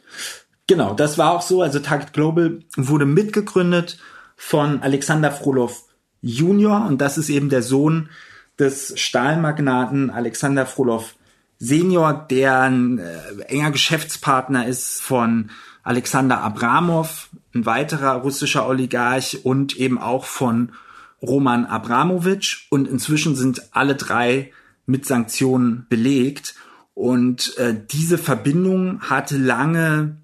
Genau, 0.67 0.93
das 0.93 1.17
war 1.17 1.31
auch 1.31 1.41
so. 1.41 1.61
Also 1.61 1.79
Target 1.79 2.13
Global 2.13 2.59
wurde 2.75 3.05
mitgegründet 3.05 3.97
von 4.35 4.81
Alexander 4.81 5.31
Frolov 5.31 5.83
Junior 6.21 6.85
und 6.85 6.99
das 6.99 7.17
ist 7.17 7.29
eben 7.29 7.49
der 7.49 7.63
Sohn 7.63 8.09
des 8.57 8.99
Stahlmagnaten 8.99 10.09
Alexander 10.09 10.65
Frolov 10.65 11.15
Senior, 11.59 12.25
der 12.29 12.61
ein 12.61 12.99
äh, 12.99 13.41
enger 13.47 13.71
Geschäftspartner 13.71 14.65
ist 14.65 15.01
von 15.01 15.49
Alexander 15.83 16.41
Abramov, 16.41 17.29
ein 17.53 17.65
weiterer 17.65 18.13
russischer 18.13 18.67
Oligarch 18.67 19.39
und 19.43 19.77
eben 19.77 19.97
auch 19.97 20.25
von 20.25 20.71
Roman 21.21 21.65
Abramowitsch. 21.65 22.67
Und 22.69 22.87
inzwischen 22.87 23.35
sind 23.35 23.61
alle 23.71 23.95
drei 23.95 24.51
mit 24.85 25.05
Sanktionen 25.05 25.85
belegt. 25.89 26.55
Und 26.93 27.57
äh, 27.57 27.75
diese 27.89 28.17
Verbindung 28.17 29.01
hatte 29.01 29.37
lange 29.37 30.17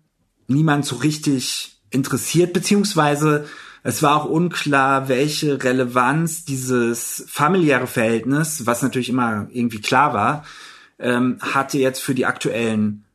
niemand 0.48 0.86
so 0.86 0.98
richtig 0.98 1.78
interessiert, 1.90 2.54
beziehungsweise 2.54 3.48
es 3.84 4.02
war 4.02 4.16
auch 4.16 4.26
unklar, 4.26 5.10
welche 5.10 5.64
Relevanz 5.64 6.44
dieses 6.44 7.24
familiäre 7.28 7.86
Verhältnis, 7.86 8.66
was 8.66 8.82
natürlich 8.82 9.10
immer 9.10 9.48
irgendwie 9.52 9.80
klar 9.80 10.14
war, 10.14 10.46
ähm, 10.98 11.38
hatte 11.40 11.78
jetzt 11.78 12.02
für 12.02 12.16
die 12.16 12.26
aktuellen 12.26 13.06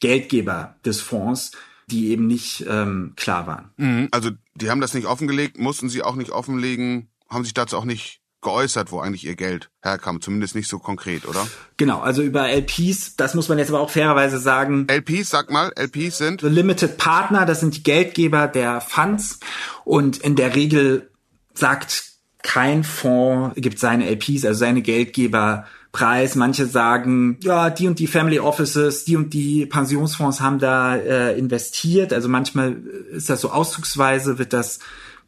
Geldgeber 0.00 0.76
des 0.84 1.00
Fonds, 1.00 1.52
die 1.90 2.10
eben 2.10 2.26
nicht 2.26 2.64
ähm, 2.68 3.14
klar 3.16 3.46
waren. 3.46 3.70
Mhm, 3.76 4.08
also 4.10 4.30
die 4.54 4.70
haben 4.70 4.80
das 4.80 4.94
nicht 4.94 5.06
offengelegt, 5.06 5.58
mussten 5.58 5.88
sie 5.88 6.02
auch 6.02 6.16
nicht 6.16 6.30
offenlegen, 6.30 7.08
haben 7.28 7.44
sich 7.44 7.54
dazu 7.54 7.76
auch 7.76 7.84
nicht 7.84 8.20
geäußert, 8.40 8.92
wo 8.92 9.00
eigentlich 9.00 9.24
ihr 9.24 9.34
Geld 9.34 9.70
herkam, 9.82 10.20
zumindest 10.20 10.54
nicht 10.54 10.68
so 10.68 10.78
konkret, 10.78 11.26
oder? 11.26 11.46
Genau, 11.76 12.00
also 12.00 12.22
über 12.22 12.48
LPs, 12.48 13.16
das 13.16 13.34
muss 13.34 13.48
man 13.48 13.58
jetzt 13.58 13.70
aber 13.70 13.80
auch 13.80 13.90
fairerweise 13.90 14.38
sagen. 14.38 14.86
LPs, 14.88 15.30
sag 15.30 15.50
mal, 15.50 15.72
LPs 15.76 16.18
sind? 16.18 16.40
The 16.40 16.48
Limited 16.48 16.98
Partner, 16.98 17.46
das 17.46 17.60
sind 17.60 17.76
die 17.76 17.82
Geldgeber 17.82 18.46
der 18.46 18.80
Funds 18.80 19.40
und 19.84 20.18
in 20.18 20.36
der 20.36 20.54
Regel 20.54 21.10
sagt 21.52 22.12
kein 22.42 22.84
Fonds, 22.84 23.56
gibt 23.56 23.80
seine 23.80 24.08
LPs, 24.08 24.44
also 24.44 24.58
seine 24.58 24.82
Geldgeber 24.82 25.66
Preis. 25.98 26.36
Manche 26.36 26.66
sagen, 26.66 27.38
ja, 27.42 27.70
die 27.70 27.88
und 27.88 27.98
die 27.98 28.06
Family 28.06 28.38
Offices, 28.38 29.04
die 29.04 29.16
und 29.16 29.34
die 29.34 29.66
Pensionsfonds 29.66 30.40
haben 30.40 30.60
da 30.60 30.94
äh, 30.94 31.36
investiert. 31.36 32.12
Also 32.12 32.28
manchmal 32.28 32.76
ist 33.10 33.28
das 33.28 33.40
so 33.40 33.50
auszugsweise, 33.50 34.38
wird 34.38 34.52
das 34.52 34.78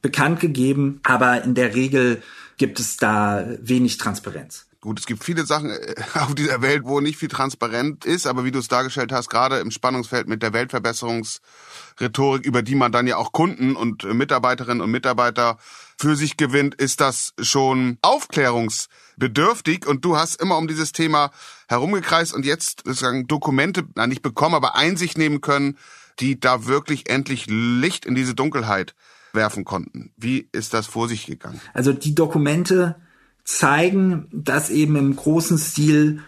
bekannt 0.01 0.39
gegeben, 0.39 1.01
aber 1.03 1.43
in 1.43 1.55
der 1.55 1.75
Regel 1.75 2.23
gibt 2.57 2.79
es 2.79 2.97
da 2.97 3.45
wenig 3.61 3.99
Transparenz. 3.99 4.67
Gut, 4.81 4.99
es 4.99 5.07
gibt 5.07 5.25
viele 5.25 5.45
Sachen 5.45 5.71
äh, 5.71 5.95
auf 6.15 6.37
dieser 6.37 6.63
Welt, 6.63 6.85
wo 6.85 7.01
nicht 7.01 7.19
viel 7.19 7.29
transparent 7.29 8.05
ist, 8.05 8.29
aber 8.29 8.45
wie 8.45 8.53
du 8.53 8.61
es 8.61 8.69
dargestellt 8.69 9.11
hast, 9.11 9.29
gerade 9.29 9.59
im 9.59 9.73
Spannungsfeld 9.73 10.29
mit 10.29 10.41
der 10.41 10.53
Weltverbesserungsrhetorik, 10.53 12.47
über 12.47 12.63
die 12.63 12.77
man 12.77 12.93
dann 12.93 13.09
ja 13.09 13.17
auch 13.17 13.33
Kunden 13.33 13.75
und 13.75 14.05
Mitarbeiterinnen 14.05 14.81
und 14.81 14.91
Mitarbeiter 14.91 15.59
für 15.99 16.15
sich 16.15 16.37
gewinnt, 16.37 16.77
ist 16.77 17.01
das 17.01 17.35
schon 17.41 17.99
aufklärungsbedürftig 19.21 19.87
und 19.87 20.05
du 20.05 20.17
hast 20.17 20.41
immer 20.41 20.57
um 20.57 20.67
dieses 20.67 20.93
Thema 20.93 21.31
herumgekreist 21.69 22.35
und 22.35 22.45
jetzt 22.45 22.83
sozusagen 22.85 23.27
Dokumente, 23.27 23.85
na 23.95 24.07
nicht 24.07 24.23
bekommen, 24.23 24.55
aber 24.55 24.75
Einsicht 24.75 25.19
nehmen 25.19 25.41
können, 25.41 25.77
die 26.19 26.41
da 26.41 26.67
wirklich 26.67 27.09
endlich 27.09 27.47
Licht 27.49 28.05
in 28.05 28.15
diese 28.15 28.35
Dunkelheit 28.35 28.95
werfen 29.33 29.65
konnten. 29.65 30.13
Wie 30.17 30.49
ist 30.53 30.75
das 30.75 30.87
vor 30.87 31.09
sich 31.09 31.27
gegangen? 31.27 31.61
Also 31.73 31.93
die 31.93 32.15
Dokumente 32.15 32.97
zeigen, 33.45 34.29
dass 34.33 34.71
eben 34.71 34.97
im 34.97 35.15
großen 35.15 35.59
Stil 35.59 36.23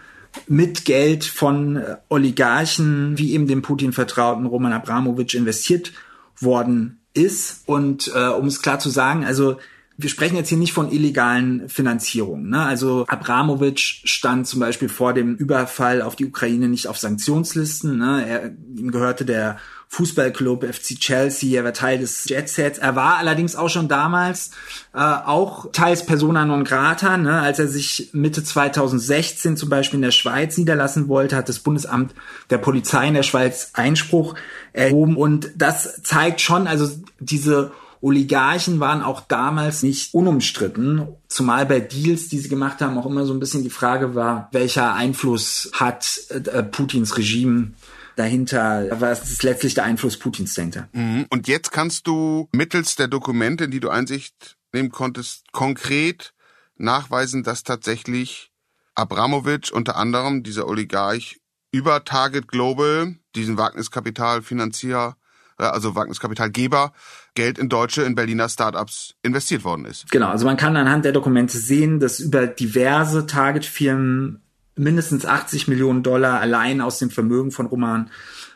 mit 0.47 0.85
Geld 0.85 1.25
von 1.25 1.83
Oligarchen, 2.09 3.17
wie 3.17 3.33
eben 3.33 3.45
dem 3.45 3.61
Putin-Vertrauten 3.61 4.45
Roman 4.45 4.73
Abramowitsch, 4.73 5.35
investiert 5.35 5.93
worden 6.39 7.01
ist. 7.13 7.63
Und 7.67 8.11
äh, 8.15 8.29
um 8.29 8.47
es 8.47 8.61
klar 8.61 8.79
zu 8.79 8.89
sagen, 8.89 9.25
also 9.25 9.57
wir 9.97 10.09
sprechen 10.09 10.35
jetzt 10.35 10.49
hier 10.49 10.57
nicht 10.57 10.73
von 10.73 10.91
illegalen 10.91 11.69
Finanzierungen. 11.69 12.49
Ne? 12.49 12.63
Also 12.63 13.05
Abramowitsch 13.07 14.01
stand 14.05 14.47
zum 14.47 14.59
Beispiel 14.59 14.89
vor 14.89 15.13
dem 15.13 15.35
Überfall 15.35 16.01
auf 16.01 16.15
die 16.15 16.25
Ukraine 16.25 16.67
nicht 16.67 16.87
auf 16.87 16.97
Sanktionslisten. 16.97 17.99
Ne? 17.99 18.25
Er, 18.27 18.51
ihm 18.75 18.91
gehörte 18.91 19.23
der 19.23 19.57
Fußballclub 19.89 20.65
FC 20.65 20.99
Chelsea, 20.99 21.55
er 21.55 21.63
war 21.63 21.73
Teil 21.73 21.99
des 21.99 22.27
Jetsets. 22.27 22.79
Er 22.79 22.95
war 22.95 23.17
allerdings 23.17 23.55
auch 23.55 23.69
schon 23.69 23.87
damals 23.87 24.49
äh, 24.95 24.97
auch 24.97 25.71
teils 25.71 26.03
Persona 26.07 26.43
non 26.45 26.63
grata, 26.63 27.15
ne? 27.17 27.41
als 27.41 27.59
er 27.59 27.67
sich 27.67 28.09
Mitte 28.13 28.43
2016 28.43 29.55
zum 29.55 29.69
Beispiel 29.69 29.97
in 29.97 30.03
der 30.03 30.11
Schweiz 30.11 30.57
niederlassen 30.57 31.07
wollte, 31.07 31.35
hat 31.35 31.49
das 31.49 31.59
Bundesamt 31.59 32.15
der 32.49 32.57
Polizei 32.57 33.09
in 33.09 33.13
der 33.13 33.21
Schweiz 33.21 33.69
Einspruch 33.73 34.33
erhoben 34.71 35.15
und 35.15 35.51
das 35.55 36.01
zeigt 36.01 36.41
schon, 36.41 36.65
also 36.65 36.89
diese 37.19 37.71
Oligarchen 38.03 38.81
waren 38.81 39.01
auch 39.01 39.21
damals 39.21 39.81
nicht 39.81 40.13
unumstritten, 40.13 41.07
zumal 41.29 41.65
bei 41.65 41.79
Deals, 41.79 42.27
die 42.27 42.37
sie 42.37 42.49
gemacht 42.49 42.81
haben, 42.81 42.97
auch 42.97 43.05
immer 43.05 43.25
so 43.25 43.33
ein 43.33 43.39
bisschen 43.39 43.63
die 43.63 43.69
Frage 43.69 44.13
war, 44.13 44.49
welcher 44.51 44.93
Einfluss 44.93 45.71
hat 45.73 46.19
äh, 46.29 46.63
Putins 46.63 47.17
Regime 47.17 47.71
dahinter, 48.17 48.87
was 48.99 49.31
ist 49.31 49.43
letztlich 49.43 49.73
der 49.73 49.85
Einfluss 49.85 50.17
Putins 50.17 50.53
dahinter. 50.53 50.89
Mhm. 50.91 51.27
Und 51.29 51.47
jetzt 51.47 51.71
kannst 51.71 52.05
du 52.05 52.49
mittels 52.51 52.97
der 52.97 53.07
Dokumente, 53.07 53.63
in 53.63 53.71
die 53.71 53.79
du 53.79 53.89
Einsicht 53.89 54.57
nehmen 54.73 54.91
konntest, 54.91 55.45
konkret 55.53 56.33
nachweisen, 56.75 57.43
dass 57.43 57.63
tatsächlich 57.63 58.51
Abramowitsch 58.95 59.71
unter 59.71 59.95
anderem, 59.95 60.43
dieser 60.43 60.67
Oligarch, 60.67 61.39
über 61.71 62.03
Target 62.03 62.49
Global, 62.49 63.15
diesen 63.33 63.57
Wagniskapitalfinanzier, 63.57 65.15
äh, 65.57 65.63
also 65.63 65.95
Wagniskapitalgeber, 65.95 66.91
Geld 67.35 67.57
in 67.57 67.69
deutsche, 67.69 68.03
in 68.03 68.15
Berliner 68.15 68.49
Startups 68.49 69.15
investiert 69.23 69.63
worden 69.63 69.85
ist. 69.85 70.09
Genau, 70.11 70.29
also 70.29 70.45
man 70.45 70.57
kann 70.57 70.77
anhand 70.77 71.05
der 71.05 71.11
Dokumente 71.11 71.57
sehen, 71.57 71.99
dass 71.99 72.19
über 72.19 72.47
diverse 72.47 73.25
Target-Firmen 73.25 74.41
mindestens 74.75 75.25
80 75.25 75.67
Millionen 75.67 76.03
Dollar 76.03 76.39
allein 76.39 76.81
aus 76.81 76.99
dem 76.99 77.09
Vermögen 77.09 77.51
von 77.51 77.65
Roman 77.65 78.09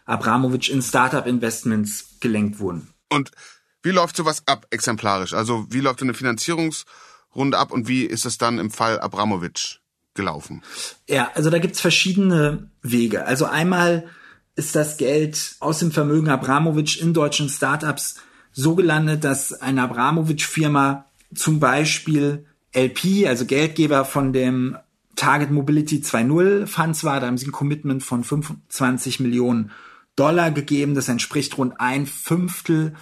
Abramowitsch 0.06 0.70
in 0.70 0.82
Startup-Investments 0.82 2.18
gelenkt 2.20 2.60
wurden. 2.60 2.90
Und 3.10 3.32
wie 3.84 3.92
läuft 3.92 4.16
sowas 4.16 4.44
ab 4.48 4.68
exemplarisch? 4.70 5.34
Also 5.34 5.66
wie 5.70 5.80
läuft 5.80 6.02
eine 6.02 6.14
Finanzierungsrunde 6.14 7.58
ab 7.58 7.72
und 7.72 7.88
wie 7.88 8.04
ist 8.04 8.26
es 8.26 8.38
dann 8.38 8.60
im 8.60 8.72
Fall 8.72 9.00
Abramowitsch 9.00 9.78
gelaufen? 10.14 10.64
Ja, 11.08 11.32
also 11.36 11.50
da 11.50 11.60
gibt's 11.60 11.82
verschiedene 11.82 12.72
Wege. 12.82 13.26
Also 13.26 13.46
einmal 13.46 14.10
ist 14.56 14.76
das 14.76 14.98
Geld 14.98 15.56
aus 15.60 15.80
dem 15.80 15.92
Vermögen 15.92 16.30
Abramowitsch 16.30 17.00
in 17.00 17.14
deutschen 17.14 17.50
Startups 17.50 18.16
so 18.58 18.74
gelandet, 18.74 19.24
dass 19.24 19.54
eine 19.54 19.84
Abramowitsch-Firma 19.84 21.06
zum 21.34 21.60
Beispiel 21.60 22.48
LP, 22.76 23.28
also 23.28 23.46
Geldgeber 23.46 24.04
von 24.04 24.34
dem 24.34 24.78
Target 25.16 25.52
Mobility 25.52 25.98
2.0 25.98 26.66
Funds 26.66 27.04
war. 27.04 27.20
Da 27.20 27.28
haben 27.28 27.38
sie 27.38 27.48
ein 27.48 27.52
Commitment 27.52 28.02
von 28.02 28.24
25 28.24 29.20
Millionen 29.20 29.72
Dollar 30.16 30.50
gegeben. 30.50 30.96
Das 30.96 31.08
entspricht 31.08 31.56
rund 31.60 31.80
ein 31.80 32.08
Fünftel 32.08 32.96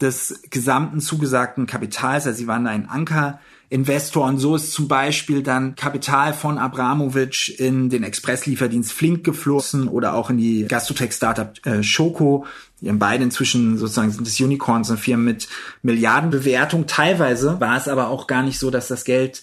des 0.00 0.42
gesamten 0.48 1.00
zugesagten 1.00 1.66
Kapitals. 1.66 2.26
Also 2.26 2.38
sie 2.38 2.46
waren 2.46 2.66
ein 2.66 2.88
Ankerinvestor 2.88 3.40
und 3.72 4.38
so 4.38 4.54
ist 4.54 4.72
zum 4.72 4.86
Beispiel 4.86 5.42
dann 5.42 5.74
Kapital 5.76 6.34
von 6.34 6.58
Abramowitsch 6.58 7.48
in 7.48 7.88
den 7.88 8.02
Expresslieferdienst 8.02 8.92
Flink 8.92 9.24
geflossen 9.24 9.88
oder 9.88 10.14
auch 10.14 10.28
in 10.28 10.36
die 10.36 10.66
Gastrotech-Startup 10.66 11.54
äh, 11.64 11.82
Schoko. 11.82 12.44
Die 12.80 12.90
haben 12.90 12.98
beide 12.98 13.24
inzwischen 13.24 13.78
sozusagen 13.78 14.10
sind 14.10 14.26
das 14.26 14.38
Unicorns 14.38 14.90
und 14.90 15.00
Firmen 15.00 15.24
mit 15.24 15.48
Milliardenbewertung. 15.82 16.86
Teilweise 16.86 17.60
war 17.60 17.78
es 17.78 17.88
aber 17.88 18.08
auch 18.08 18.26
gar 18.26 18.42
nicht 18.42 18.58
so, 18.58 18.70
dass 18.70 18.88
das 18.88 19.04
Geld 19.04 19.42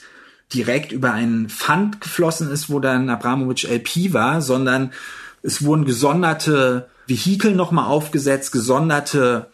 direkt 0.53 0.91
über 0.91 1.11
einen 1.11 1.49
Fund 1.49 1.99
geflossen 2.01 2.51
ist, 2.51 2.69
wo 2.69 2.79
dann 2.79 3.09
Abramowitsch 3.09 3.65
LP 3.65 4.13
war, 4.13 4.41
sondern 4.41 4.91
es 5.41 5.63
wurden 5.63 5.85
gesonderte 5.85 6.87
Vehikel 7.07 7.55
nochmal 7.55 7.85
aufgesetzt, 7.85 8.51
gesonderte 8.51 9.47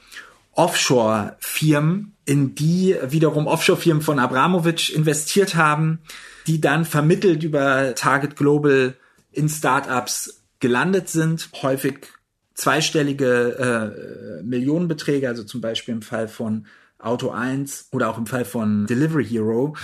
Offshore-Firmen, 0.56 2.16
in 2.26 2.56
die 2.56 2.96
wiederum 3.08 3.46
Offshore-Firmen 3.48 4.02
von 4.02 4.20
Abramowitsch 4.20 4.90
investiert 4.90 5.56
haben, 5.56 6.00
die 6.48 6.60
dann 6.60 6.86
vermittelt 6.86 7.44
über 7.44 7.94
Target 7.96 8.36
Global 8.36 8.96
in 9.32 9.50
Startups 9.50 10.44
gelandet 10.60 11.10
sind, 11.10 11.50
häufig 11.62 12.08
zweistellige 12.56 14.40
äh, 14.40 14.44
Millionenbeträge, 14.44 15.28
also 15.28 15.44
zum 15.44 15.62
Beispiel 15.62 15.94
im 15.94 16.02
Fall 16.02 16.28
von 16.28 16.66
Auto 16.98 17.30
1 17.30 17.90
oder 17.92 18.10
auch 18.10 18.18
im 18.18 18.26
Fall 18.26 18.46
von 18.46 18.88
Delivery 18.88 19.26
Hero. 19.26 19.76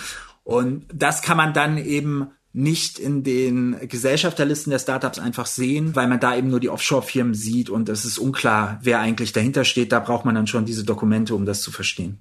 Und 0.44 0.86
das 0.94 1.22
kann 1.22 1.38
man 1.38 1.54
dann 1.54 1.78
eben 1.78 2.32
nicht 2.54 3.00
in 3.00 3.24
den 3.24 3.78
Gesellschafterlisten 3.88 4.72
der 4.72 4.80
Startups 4.80 5.20
einfach 5.20 5.46
sehen, 5.46 5.96
weil 5.96 6.08
man 6.08 6.20
da 6.20 6.36
eben 6.36 6.50
nur 6.50 6.60
die 6.60 6.70
Offshore-Firmen 6.70 7.34
sieht 7.34 7.70
und 7.70 7.88
es 7.88 8.04
ist 8.04 8.18
unklar, 8.18 8.80
wer 8.84 9.00
eigentlich 9.00 9.32
dahinter 9.32 9.64
steht. 9.64 9.92
Da 9.92 10.00
braucht 10.00 10.26
man 10.26 10.36
dann 10.36 10.48
schon 10.48 10.66
diese 10.66 10.84
Dokumente, 10.84 11.34
um 11.34 11.46
das 11.46 11.62
zu 11.62 11.72
verstehen. 11.72 12.20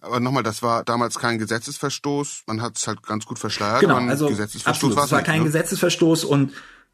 Aber 0.00 0.20
nochmal, 0.20 0.42
das 0.42 0.62
war 0.62 0.84
damals 0.84 1.18
kein 1.18 1.38
Gesetzesverstoß. 1.38 2.44
Man 2.46 2.62
hat 2.62 2.78
es 2.78 2.86
halt 2.86 3.02
ganz 3.02 3.26
gut 3.26 3.38
verschleiert. 3.38 3.80
Genau, 3.80 3.96
also 3.96 4.28
Gesetzesverstoß 4.28 4.92
absolut, 4.92 5.04
es 5.04 5.12
war 5.12 5.22
kein 5.22 5.40
ne? 5.40 5.44
Gesetzesverstoß 5.46 6.24
und 6.24 6.52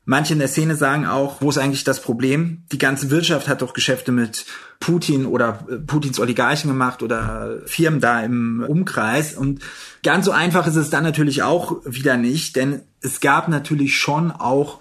Manche 0.09 0.35
in 0.35 0.39
der 0.39 0.47
Szene 0.47 0.77
sagen 0.77 1.05
auch, 1.05 1.41
wo 1.41 1.51
ist 1.51 1.59
eigentlich 1.59 1.83
das 1.83 2.01
Problem? 2.01 2.63
Die 2.71 2.79
ganze 2.79 3.11
Wirtschaft 3.11 3.49
hat 3.49 3.61
doch 3.61 3.75
Geschäfte 3.75 4.13
mit 4.13 4.47
Putin 4.79 5.27
oder 5.27 5.67
äh, 5.69 5.77
Putins 5.79 6.21
Oligarchen 6.21 6.71
gemacht 6.71 7.03
oder 7.03 7.59
Firmen 7.67 8.01
da 8.01 8.23
im 8.23 8.65
Umkreis. 8.67 9.35
Und 9.35 9.63
ganz 10.05 10.25
so 10.27 10.31
einfach 10.31 10.69
ist 10.69 10.77
es 10.77 10.91
dann 10.91 11.03
natürlich 11.03 11.43
auch 11.43 11.79
wieder 11.85 12.17
nicht, 12.17 12.55
denn 12.55 12.83
es 13.01 13.19
gab 13.21 13.49
natürlich 13.49 13.97
schon 13.97 14.31
auch 14.31 14.79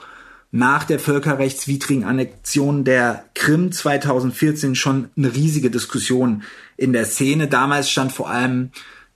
nach 0.52 0.84
der 0.84 1.00
völkerrechtswidrigen 1.00 2.04
Annexion 2.04 2.84
der 2.84 3.26
Krim 3.34 3.72
2014 3.72 4.76
schon 4.76 5.10
eine 5.18 5.34
riesige 5.34 5.72
Diskussion 5.72 6.44
in 6.78 6.94
der 6.94 7.06
Szene. 7.06 7.48
Damals 7.48 7.90
stand 7.90 8.12
vor 8.12 8.30
allem 8.30 8.70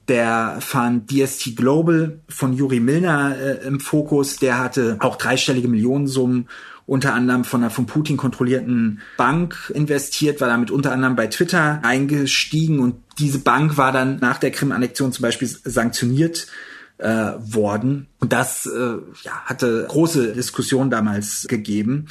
der 0.09 0.57
fand 0.59 1.11
DST 1.11 1.55
Global 1.55 2.19
von 2.27 2.53
Juri 2.53 2.79
Milner 2.79 3.37
äh, 3.37 3.67
im 3.67 3.79
Fokus. 3.79 4.37
Der 4.37 4.59
hatte 4.59 4.97
auch 4.99 5.15
dreistellige 5.15 5.67
Millionensummen 5.67 6.49
unter 6.89 7.13
anderem 7.13 7.43
von 7.43 7.61
einer 7.61 7.69
von 7.69 7.85
Putin 7.85 8.17
kontrollierten 8.17 9.01
Bank 9.15 9.71
investiert, 9.75 10.41
war 10.41 10.47
damit 10.47 10.71
unter 10.71 10.91
anderem 10.91 11.15
bei 11.15 11.27
Twitter 11.27 11.81
eingestiegen 11.83 12.79
und 12.79 12.95
diese 13.19 13.39
Bank 13.39 13.77
war 13.77 13.91
dann 13.91 14.17
nach 14.17 14.39
der 14.39 14.49
Krim-Annexion 14.49 15.11
zum 15.11 15.21
Beispiel 15.21 15.47
sanktioniert 15.47 16.47
äh, 16.97 17.33
worden. 17.37 18.07
Und 18.19 18.33
das 18.33 18.65
äh, 18.65 18.97
ja, 19.23 19.31
hatte 19.45 19.85
große 19.87 20.33
Diskussion 20.33 20.89
damals 20.89 21.47
gegeben. 21.47 22.07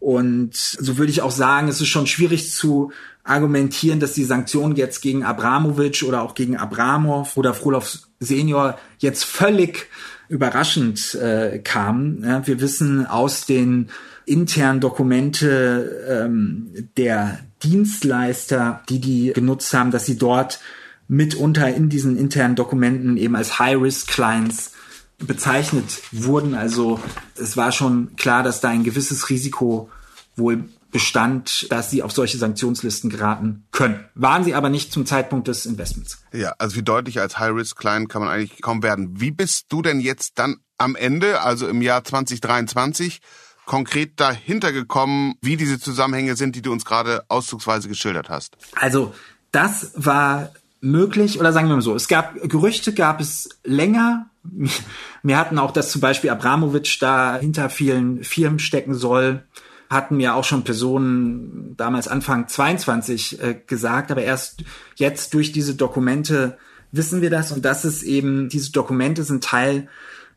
Und 0.00 0.56
so 0.56 0.96
würde 0.96 1.12
ich 1.12 1.22
auch 1.22 1.30
sagen, 1.30 1.68
es 1.68 1.80
ist 1.80 1.88
schon 1.88 2.06
schwierig 2.06 2.50
zu 2.50 2.90
argumentieren, 3.22 4.00
dass 4.00 4.14
die 4.14 4.24
Sanktionen 4.24 4.74
jetzt 4.74 5.02
gegen 5.02 5.24
Abramovic 5.24 6.02
oder 6.02 6.22
auch 6.22 6.34
gegen 6.34 6.56
Abramov 6.56 7.36
oder 7.36 7.54
Frolov 7.54 7.98
Senior 8.18 8.78
jetzt 8.98 9.24
völlig 9.24 9.88
überraschend 10.28 11.14
äh, 11.14 11.58
kamen. 11.58 12.24
Ja, 12.24 12.46
wir 12.46 12.60
wissen 12.60 13.06
aus 13.06 13.44
den 13.44 13.90
internen 14.24 14.80
Dokumente 14.80 16.06
ähm, 16.08 16.70
der 16.96 17.40
Dienstleister, 17.62 18.82
die 18.88 19.00
die 19.00 19.32
genutzt 19.34 19.74
haben, 19.74 19.90
dass 19.90 20.06
sie 20.06 20.16
dort 20.16 20.60
mitunter 21.08 21.74
in 21.74 21.88
diesen 21.88 22.16
internen 22.16 22.54
Dokumenten 22.54 23.16
eben 23.16 23.36
als 23.36 23.58
High-Risk-Clients 23.58 24.72
bezeichnet 25.20 26.02
wurden. 26.12 26.54
Also 26.54 27.00
es 27.36 27.56
war 27.56 27.72
schon 27.72 28.16
klar, 28.16 28.42
dass 28.42 28.60
da 28.60 28.68
ein 28.68 28.84
gewisses 28.84 29.30
Risiko 29.30 29.90
wohl 30.36 30.64
bestand, 30.90 31.70
dass 31.70 31.90
sie 31.90 32.02
auf 32.02 32.12
solche 32.12 32.38
Sanktionslisten 32.38 33.10
geraten 33.10 33.64
können. 33.70 34.04
Waren 34.14 34.44
sie 34.44 34.54
aber 34.54 34.70
nicht 34.70 34.92
zum 34.92 35.06
Zeitpunkt 35.06 35.46
des 35.48 35.66
Investments. 35.66 36.22
Ja, 36.32 36.54
also 36.58 36.76
wie 36.76 36.82
deutlich 36.82 37.20
als 37.20 37.38
High-Risk-Client 37.38 38.08
kann 38.08 38.22
man 38.22 38.30
eigentlich 38.30 38.60
kaum 38.60 38.82
werden. 38.82 39.20
Wie 39.20 39.30
bist 39.30 39.66
du 39.68 39.82
denn 39.82 40.00
jetzt 40.00 40.38
dann 40.38 40.56
am 40.78 40.96
Ende, 40.96 41.42
also 41.42 41.68
im 41.68 41.82
Jahr 41.82 42.02
2023, 42.02 43.20
konkret 43.66 44.18
dahinter 44.18 44.72
gekommen, 44.72 45.34
wie 45.42 45.56
diese 45.56 45.78
Zusammenhänge 45.78 46.34
sind, 46.34 46.56
die 46.56 46.62
du 46.62 46.72
uns 46.72 46.84
gerade 46.84 47.22
auszugsweise 47.28 47.88
geschildert 47.88 48.28
hast? 48.28 48.56
Also 48.74 49.14
das 49.52 49.92
war 49.94 50.50
möglich, 50.80 51.38
oder 51.38 51.52
sagen 51.52 51.68
wir 51.68 51.76
mal 51.76 51.82
so, 51.82 51.94
es 51.94 52.08
gab 52.08 52.34
Gerüchte, 52.48 52.92
gab 52.92 53.20
es 53.20 53.48
länger. 53.64 54.26
Wir 55.22 55.36
hatten 55.36 55.58
auch, 55.58 55.70
dass 55.70 55.90
zum 55.90 56.00
Beispiel 56.00 56.30
Abramowitsch 56.30 57.02
da 57.02 57.36
hinter 57.36 57.68
vielen 57.68 58.24
Firmen 58.24 58.58
stecken 58.58 58.94
soll 58.94 59.44
hatten 59.90 60.16
mir 60.16 60.36
auch 60.36 60.44
schon 60.44 60.62
Personen 60.62 61.74
damals 61.76 62.06
Anfang 62.06 62.46
22 62.46 63.42
äh, 63.42 63.56
gesagt, 63.66 64.12
aber 64.12 64.22
erst 64.22 64.62
jetzt 64.94 65.34
durch 65.34 65.50
diese 65.50 65.74
Dokumente 65.74 66.56
wissen 66.92 67.20
wir 67.20 67.30
das 67.30 67.50
und 67.50 67.64
das 67.64 67.84
ist 67.84 68.04
eben, 68.04 68.48
diese 68.48 68.70
Dokumente 68.70 69.24
sind 69.24 69.42
Teil 69.42 69.88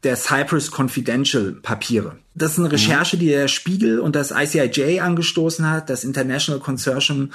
der 0.01 0.17
Cyprus 0.17 0.71
Confidential 0.71 1.53
Papiere. 1.61 2.17
Das 2.33 2.53
ist 2.53 2.59
eine 2.59 2.67
mhm. 2.67 2.73
Recherche, 2.73 3.17
die 3.17 3.27
der 3.27 3.47
Spiegel 3.47 3.99
und 3.99 4.15
das 4.15 4.31
ICIJ 4.31 4.99
angestoßen 4.99 5.69
hat, 5.69 5.89
das 5.89 6.03
International 6.03 6.59
Consortium 6.59 7.29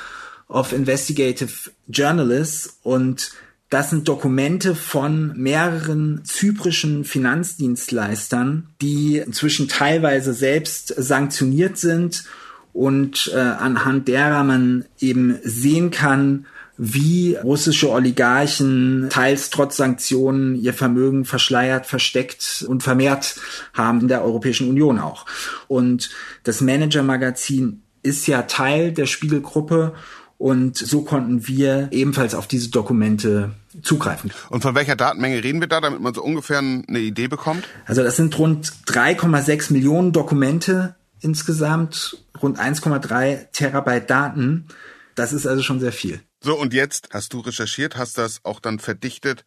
of 0.49 0.73
Investigative 0.73 1.71
Journalists 1.89 2.79
und 2.83 3.33
das 3.71 3.91
sind 3.91 4.09
Dokumente 4.09 4.75
von 4.75 5.37
mehreren 5.37 6.23
zyprischen 6.25 7.05
Finanzdienstleistern, 7.05 8.69
die 8.81 9.19
inzwischen 9.19 9.69
teilweise 9.69 10.33
selbst 10.33 10.95
sanktioniert 10.97 11.77
sind 11.77 12.25
und 12.73 13.31
äh, 13.35 13.39
anhand 13.39 14.09
derer 14.09 14.43
man 14.43 14.87
eben 15.01 15.39
sehen 15.43 15.91
kann, 15.91 16.47
wie 16.79 17.35
russische 17.35 17.91
Oligarchen 17.91 19.09
teils 19.11 19.51
trotz 19.51 19.77
Sanktionen 19.77 20.55
ihr 20.55 20.73
Vermögen 20.73 21.25
verschleiert, 21.25 21.87
versteckt 21.87 22.65
und 22.67 22.83
vermehrt 22.83 23.37
haben 23.75 24.03
in 24.03 24.09
der 24.09 24.25
Europäischen 24.25 24.71
Union 24.71 25.01
auch. 25.01 25.27
Und 25.67 26.11
das 26.45 26.61
Manager-Magazin 26.61 27.83
ist 28.03 28.29
ja 28.29 28.43
Teil 28.43 28.93
der 28.93 29.07
Spiegelgruppe 29.07 29.95
und 30.39 30.79
so 30.79 31.03
konnten 31.03 31.49
wir 31.49 31.89
ebenfalls 31.91 32.35
auf 32.35 32.47
diese 32.47 32.71
Dokumente 32.71 33.51
zugreifen. 33.83 34.33
Und 34.51 34.63
von 34.63 34.75
welcher 34.77 34.95
Datenmenge 34.95 35.43
reden 35.43 35.61
wir 35.61 35.67
da, 35.67 35.81
damit 35.81 36.01
man 36.01 36.15
so 36.15 36.23
ungefähr 36.23 36.59
eine 36.59 37.01
Idee 37.01 37.27
bekommt? 37.27 37.67
Also 37.87 38.05
das 38.05 38.17
sind 38.17 38.39
rund 38.39 38.73
3,6 38.87 39.73
Millionen 39.73 40.13
Dokumente 40.13 40.95
insgesamt, 41.21 42.19
rund 42.41 42.59
1,3 42.61 43.51
Terabyte 43.53 44.09
Daten. 44.09 44.69
Das 45.17 45.33
ist 45.33 45.47
also 45.47 45.63
schon 45.63 45.81
sehr 45.81 45.93
viel. 45.93 46.21
So, 46.41 46.57
und 46.57 46.73
jetzt 46.73 47.09
hast 47.13 47.33
du 47.33 47.41
recherchiert, 47.41 47.97
hast 47.97 48.17
das 48.17 48.45
auch 48.45 48.61
dann 48.61 48.79
verdichtet 48.79 49.45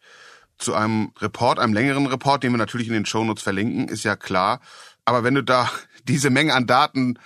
zu 0.58 0.74
einem 0.74 1.12
Report, 1.20 1.58
einem 1.58 1.72
längeren 1.72 2.06
Report, 2.06 2.42
den 2.42 2.52
wir 2.52 2.58
natürlich 2.58 2.88
in 2.88 2.92
den 2.92 3.06
Shownotes 3.06 3.42
verlinken, 3.42 3.88
ist 3.88 4.04
ja 4.04 4.14
klar. 4.14 4.60
Aber 5.06 5.24
wenn 5.24 5.34
du 5.34 5.42
da 5.42 5.70
diese 6.06 6.28
Menge 6.28 6.54
an 6.54 6.66
Daten 6.66 7.18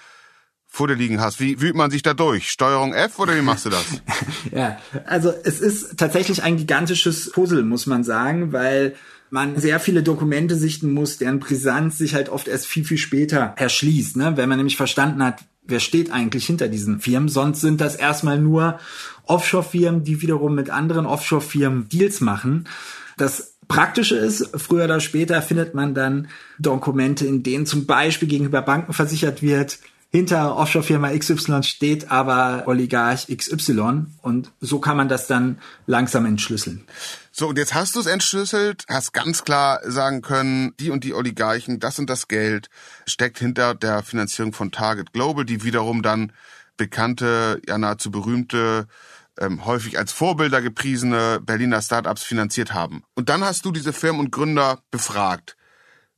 vor 0.76 0.88
dir 0.88 0.94
liegen 0.94 1.20
hast. 1.22 1.40
Wie 1.40 1.60
wühlt 1.62 1.74
man 1.74 1.90
sich 1.90 2.02
da 2.02 2.12
durch? 2.12 2.50
Steuerung 2.50 2.92
F 2.92 3.18
oder 3.18 3.34
wie 3.34 3.40
machst 3.40 3.64
du 3.64 3.70
das? 3.70 3.84
ja, 4.52 4.78
also 5.06 5.32
es 5.42 5.60
ist 5.60 5.96
tatsächlich 5.96 6.42
ein 6.42 6.58
gigantisches 6.58 7.32
Puzzle, 7.32 7.62
muss 7.62 7.86
man 7.86 8.04
sagen, 8.04 8.52
weil 8.52 8.94
man 9.30 9.58
sehr 9.58 9.80
viele 9.80 10.02
Dokumente 10.02 10.54
sichten 10.54 10.92
muss, 10.92 11.16
deren 11.16 11.40
Brisanz 11.40 11.96
sich 11.96 12.14
halt 12.14 12.28
oft 12.28 12.46
erst 12.46 12.66
viel, 12.66 12.84
viel 12.84 12.98
später 12.98 13.54
erschließt. 13.56 14.18
Ne? 14.18 14.36
Wenn 14.36 14.50
man 14.50 14.58
nämlich 14.58 14.76
verstanden 14.76 15.24
hat, 15.24 15.38
wer 15.66 15.80
steht 15.80 16.12
eigentlich 16.12 16.46
hinter 16.46 16.68
diesen 16.68 17.00
Firmen. 17.00 17.30
Sonst 17.30 17.62
sind 17.62 17.80
das 17.80 17.96
erstmal 17.96 18.38
nur 18.38 18.78
Offshore-Firmen, 19.24 20.04
die 20.04 20.20
wiederum 20.20 20.54
mit 20.54 20.68
anderen 20.68 21.06
Offshore-Firmen 21.06 21.88
Deals 21.88 22.20
machen. 22.20 22.68
Das 23.16 23.54
Praktische 23.66 24.16
ist, 24.16 24.50
früher 24.54 24.84
oder 24.84 25.00
später 25.00 25.40
findet 25.40 25.74
man 25.74 25.94
dann 25.94 26.28
Dokumente, 26.58 27.26
in 27.26 27.42
denen 27.42 27.64
zum 27.64 27.86
Beispiel 27.86 28.28
gegenüber 28.28 28.60
Banken 28.60 28.92
versichert 28.92 29.40
wird, 29.40 29.78
hinter 30.16 30.57
Offshore-Firma 30.57 31.11
XY 31.11 31.62
steht 31.62 32.11
aber 32.11 32.64
Oligarch 32.66 33.26
XY 33.29 34.07
und 34.22 34.50
so 34.61 34.81
kann 34.81 34.96
man 34.96 35.11
das 35.11 35.26
dann 35.26 35.59
langsam 35.87 36.24
entschlüsseln. 36.24 36.87
So, 37.33 37.48
und 37.48 37.59
jetzt 37.59 37.74
hast 37.74 37.94
du 37.94 38.00
es 38.00 38.07
entschlüsselt, 38.07 38.85
hast 38.88 39.12
ganz 39.12 39.44
klar 39.44 39.81
sagen 39.85 40.22
können, 40.22 40.72
die 40.81 40.88
und 40.88 41.05
die 41.05 41.12
Oligarchen, 41.12 41.81
das 41.81 41.98
und 41.98 42.09
das 42.09 42.29
Geld 42.29 42.70
steckt 43.07 43.38
hinter 43.38 43.74
der 43.74 44.02
Finanzierung 44.02 44.55
von 44.55 44.72
Target 44.72 45.12
Global, 45.12 45.44
die 45.44 45.62
wiederum 45.62 46.00
dann 46.00 46.33
bekannte, 46.79 47.61
ja 47.68 47.76
nahezu 47.76 48.11
berühmte, 48.11 48.87
ähm, 49.38 49.66
häufig 49.66 49.98
als 49.98 50.12
Vorbilder 50.12 50.62
gepriesene 50.62 51.40
Berliner 51.42 51.83
Startups 51.83 52.22
finanziert 52.22 52.72
haben. 52.72 53.02
Und 53.14 53.29
dann 53.29 53.44
hast 53.44 53.66
du 53.66 53.70
diese 53.70 53.92
Firmen 53.92 54.20
und 54.20 54.33
Gründer 54.33 54.79
befragt. 54.90 55.59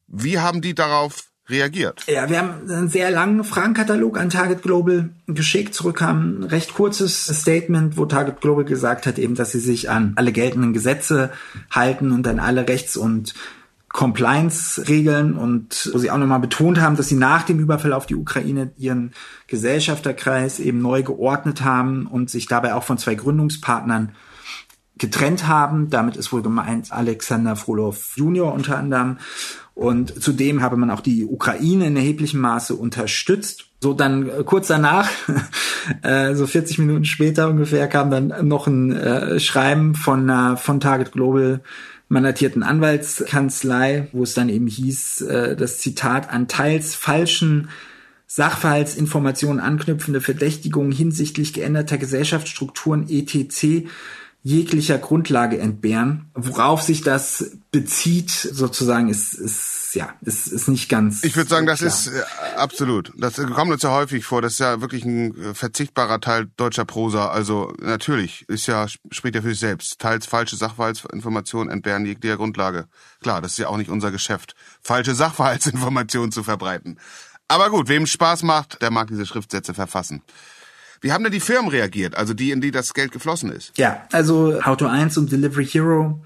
Wie 0.07 0.39
haben 0.39 0.63
die 0.63 0.77
darauf 0.77 1.28
reagiert. 1.49 2.05
Ja, 2.07 2.29
wir 2.29 2.39
haben 2.39 2.71
einen 2.71 2.89
sehr 2.89 3.11
langen 3.11 3.43
Fragenkatalog 3.45 4.19
an 4.19 4.31
Target 4.31 4.63
Global 4.63 5.11
geschickt. 5.27 5.75
Zurück 5.75 6.01
haben 6.03 6.41
ein 6.41 6.45
recht 6.45 6.75
kurzes 6.75 7.27
Statement, 7.27 7.97
wo 7.97 8.07
Target 8.07 8.41
Global 8.41 8.65
gesagt 8.65 9.07
hat, 9.07 9.19
eben, 9.19 9.35
dass 9.35 9.53
sie 9.53 9.61
sich 9.61 9.91
an 9.91 10.13
alle 10.17 10.33
geltenden 10.33 10.73
Gesetze 10.73 11.31
halten 11.71 12.13
und 12.13 12.27
an 12.27 12.39
alle 12.39 12.69
Rechts- 12.69 12.97
und 12.97 13.35
Compliance-Regeln 13.89 15.35
und 15.35 15.91
wo 15.93 15.99
sie 15.99 16.11
auch 16.11 16.19
nochmal 16.19 16.41
betont 16.41 16.79
haben, 16.81 16.97
dass 16.97 17.09
sie 17.09 17.17
nach 17.17 17.45
dem 17.45 17.59
Überfall 17.59 17.95
auf 17.95 18.05
die 18.05 18.17
Ukraine 18.17 18.71
ihren 18.77 19.13
Gesellschafterkreis 19.47 20.61
eben 20.61 20.83
neu 20.83 21.03
geordnet 21.03 21.65
haben 21.65 22.07
und 22.07 22.29
sich 22.29 22.47
dabei 22.47 22.75
auch 22.75 22.85
von 22.85 22.99
zwei 22.99 23.15
Gründungspartnern 23.15 24.13
getrennt 24.99 25.47
haben. 25.47 25.91
Damit 25.91 26.17
ist 26.17 26.33
wohl 26.33 26.43
gemeint 26.43 26.93
Alexander 26.93 27.57
Frolov 27.57 28.17
Junior 28.17 28.53
unter 28.53 28.79
anderem 28.79 29.19
und 29.79 30.21
zudem 30.21 30.61
habe 30.61 30.77
man 30.77 30.91
auch 30.91 31.01
die 31.01 31.25
Ukraine 31.25 31.87
in 31.87 31.97
erheblichem 31.97 32.41
Maße 32.41 32.75
unterstützt. 32.75 33.67
So 33.81 33.95
dann 33.95 34.29
äh, 34.29 34.43
kurz 34.45 34.67
danach, 34.67 35.09
äh, 36.03 36.35
so 36.35 36.49
40 36.49 36.79
Minuten 36.79 37.05
später 37.05 37.49
ungefähr, 37.49 37.87
kam 37.87 38.11
dann 38.11 38.49
noch 38.49 38.67
ein 38.67 38.91
äh, 38.91 39.39
Schreiben 39.39 39.95
von 39.95 40.57
von 40.57 40.81
Target 40.81 41.13
Global 41.13 41.61
mandatierten 42.09 42.65
Anwaltskanzlei, 42.65 44.09
wo 44.11 44.25
es 44.25 44.35
dann 44.35 44.49
eben 44.49 44.67
hieß, 44.67 45.27
das 45.59 45.79
Zitat 45.79 46.31
an 46.31 46.49
teils 46.49 46.95
falschen 46.95 47.69
Sachverhaltsinformationen 48.27 49.61
anknüpfende 49.61 50.23
Verdächtigungen 50.23 50.91
hinsichtlich 50.91 51.53
geänderter 51.53 51.99
Gesellschaftsstrukturen 51.99 53.07
etc 53.11 53.87
jeglicher 54.43 54.99
Grundlage 54.99 55.59
entbehren. 55.59 56.31
Worauf 56.35 56.83
sich 56.83 57.03
das 57.03 57.59
bezieht, 57.71 58.31
sozusagen, 58.31 59.09
ist, 59.09 59.35
ist 59.35 59.95
ja, 59.95 60.15
ist, 60.21 60.47
ist 60.47 60.69
nicht 60.69 60.89
ganz. 60.89 61.25
Ich 61.25 61.37
würde 61.37 61.49
sagen, 61.49 61.67
das 61.67 61.81
klar. 61.81 61.89
ist 61.89 62.07
äh, 62.09 62.23
absolut. 62.57 63.13
Das 63.17 63.37
kommt 63.37 63.73
uns 63.73 63.83
ja 63.83 63.91
häufig 63.91 64.25
vor. 64.25 64.43
Das 64.43 64.53
ist 64.55 64.61
ja 64.61 64.81
wirklich 64.81 65.05
ein 65.05 65.37
äh, 65.37 65.55
verzichtbarer 65.55 66.21
Teil 66.21 66.49
deutscher 66.57 66.85
Prosa. 66.85 67.29
Also 67.29 67.73
natürlich 67.81 68.49
ist 68.49 68.67
ja 68.67 68.87
spricht 68.89 69.35
ja 69.35 69.43
für 69.43 69.49
sich 69.49 69.61
selbst. 69.61 69.99
Teils 69.99 70.27
falsche 70.27 70.57
Sachverhaltsinformationen 70.57 71.71
entbehren 71.71 72.07
jeglicher 72.07 72.37
Grundlage. 72.37 72.87
Klar, 73.21 73.43
das 73.43 73.53
ist 73.53 73.59
ja 73.59 73.69
auch 73.69 73.77
nicht 73.77 73.91
unser 73.91 74.11
Geschäft, 74.11 74.55
falsche 74.83 75.15
Sachverhaltsinformationen 75.15 76.33
zu 76.33 76.43
verbreiten. 76.43 76.99
Aber 77.49 77.71
gut, 77.71 77.89
wem 77.89 78.07
Spaß 78.07 78.43
macht, 78.43 78.83
der 78.83 78.91
mag 78.91 79.09
diese 79.09 79.25
Schriftsätze 79.25 79.73
verfassen. 79.73 80.23
Wie 81.01 81.13
haben 81.13 81.25
denn 81.25 81.33
die 81.33 81.41
Firmen 81.41 81.71
reagiert, 81.71 82.17
also 82.17 82.35
die, 82.35 82.51
in 82.51 82.61
die 82.61 82.71
das 82.71 82.95
Geld 82.95 83.13
geflossen 83.13 83.53
ist? 83.53 83.73
Ja, 83.77 84.03
also 84.13 84.61
Auto 84.63 84.87
1 84.87 85.17
und 85.19 85.31
Delivery 85.31 85.67
Hero 85.67 86.21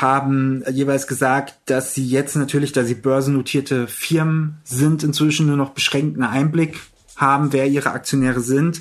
haben 0.00 0.64
jeweils 0.70 1.06
gesagt, 1.06 1.54
dass 1.66 1.94
sie 1.94 2.06
jetzt 2.06 2.36
natürlich, 2.36 2.72
da 2.72 2.84
sie 2.84 2.94
börsennotierte 2.94 3.86
Firmen 3.86 4.58
sind, 4.64 5.02
inzwischen 5.02 5.46
nur 5.46 5.56
noch 5.56 5.70
beschränkten 5.70 6.22
Einblick 6.22 6.80
haben, 7.16 7.52
wer 7.52 7.66
ihre 7.66 7.90
Aktionäre 7.90 8.40
sind. 8.40 8.80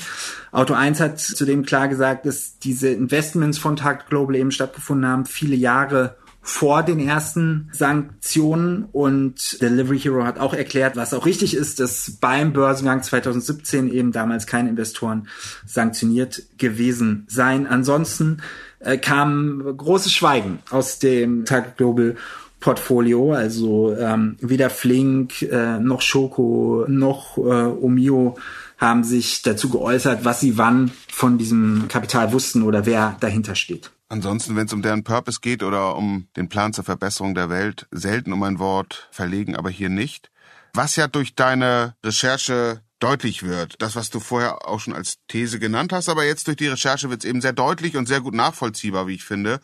Auto 0.51 0.73
1 0.73 0.99
hat 0.99 1.19
zudem 1.19 1.65
klar 1.65 1.87
gesagt, 1.87 2.25
dass 2.25 2.59
diese 2.59 2.89
Investments 2.89 3.57
von 3.57 3.75
Tag 3.75 4.07
Global 4.09 4.35
eben 4.35 4.51
stattgefunden 4.51 5.09
haben, 5.09 5.25
viele 5.25 5.55
Jahre 5.55 6.15
vor 6.43 6.81
den 6.81 6.99
ersten 6.99 7.69
Sanktionen 7.71 8.85
und 8.91 9.61
Delivery 9.61 9.99
Hero 9.99 10.23
hat 10.23 10.39
auch 10.39 10.55
erklärt, 10.55 10.95
was 10.95 11.13
auch 11.13 11.27
richtig 11.27 11.53
ist, 11.55 11.79
dass 11.79 12.17
beim 12.19 12.51
Börsengang 12.51 13.03
2017 13.03 13.91
eben 13.91 14.11
damals 14.11 14.47
keine 14.47 14.69
Investoren 14.69 15.27
sanktioniert 15.67 16.43
gewesen 16.57 17.25
seien. 17.27 17.67
Ansonsten 17.67 18.41
äh, 18.79 18.97
kam 18.97 19.63
großes 19.77 20.11
Schweigen 20.11 20.59
aus 20.71 20.97
dem 20.97 21.45
Target 21.45 21.77
Global 21.77 22.15
Portfolio, 22.59 23.33
also 23.33 23.95
ähm, 23.95 24.37
weder 24.39 24.69
Flink 24.69 25.41
äh, 25.41 25.79
noch 25.79 26.01
Schoko 26.01 26.85
noch 26.87 27.37
äh, 27.37 27.41
Omio 27.41 28.37
haben 28.77 29.03
sich 29.03 29.43
dazu 29.43 29.69
geäußert, 29.69 30.25
was 30.25 30.39
sie 30.39 30.57
wann 30.57 30.91
von 31.11 31.37
diesem 31.37 31.85
Kapital 31.87 32.33
wussten 32.33 32.63
oder 32.63 32.85
wer 32.85 33.15
dahinter 33.19 33.55
steht. 33.55 33.91
Ansonsten, 34.11 34.57
wenn 34.57 34.65
es 34.65 34.73
um 34.73 34.81
deren 34.81 35.05
Purpose 35.05 35.39
geht 35.39 35.63
oder 35.63 35.95
um 35.95 36.27
den 36.35 36.49
Plan 36.49 36.73
zur 36.73 36.83
Verbesserung 36.83 37.33
der 37.33 37.49
Welt, 37.49 37.87
selten 37.91 38.33
um 38.33 38.43
ein 38.43 38.59
Wort 38.59 39.07
verlegen, 39.09 39.55
aber 39.55 39.69
hier 39.69 39.87
nicht. 39.87 40.31
Was 40.73 40.97
ja 40.97 41.07
durch 41.07 41.33
deine 41.33 41.95
Recherche 42.03 42.81
deutlich 42.99 43.43
wird, 43.43 43.81
das, 43.81 43.95
was 43.95 44.09
du 44.09 44.19
vorher 44.19 44.67
auch 44.67 44.81
schon 44.81 44.93
als 44.93 45.19
These 45.29 45.59
genannt 45.59 45.93
hast, 45.93 46.09
aber 46.09 46.25
jetzt 46.25 46.47
durch 46.47 46.57
die 46.57 46.67
Recherche 46.67 47.09
wird 47.09 47.23
es 47.23 47.29
eben 47.29 47.39
sehr 47.39 47.53
deutlich 47.53 47.95
und 47.95 48.05
sehr 48.05 48.19
gut 48.19 48.33
nachvollziehbar, 48.33 49.07
wie 49.07 49.15
ich 49.15 49.23
finde, 49.23 49.61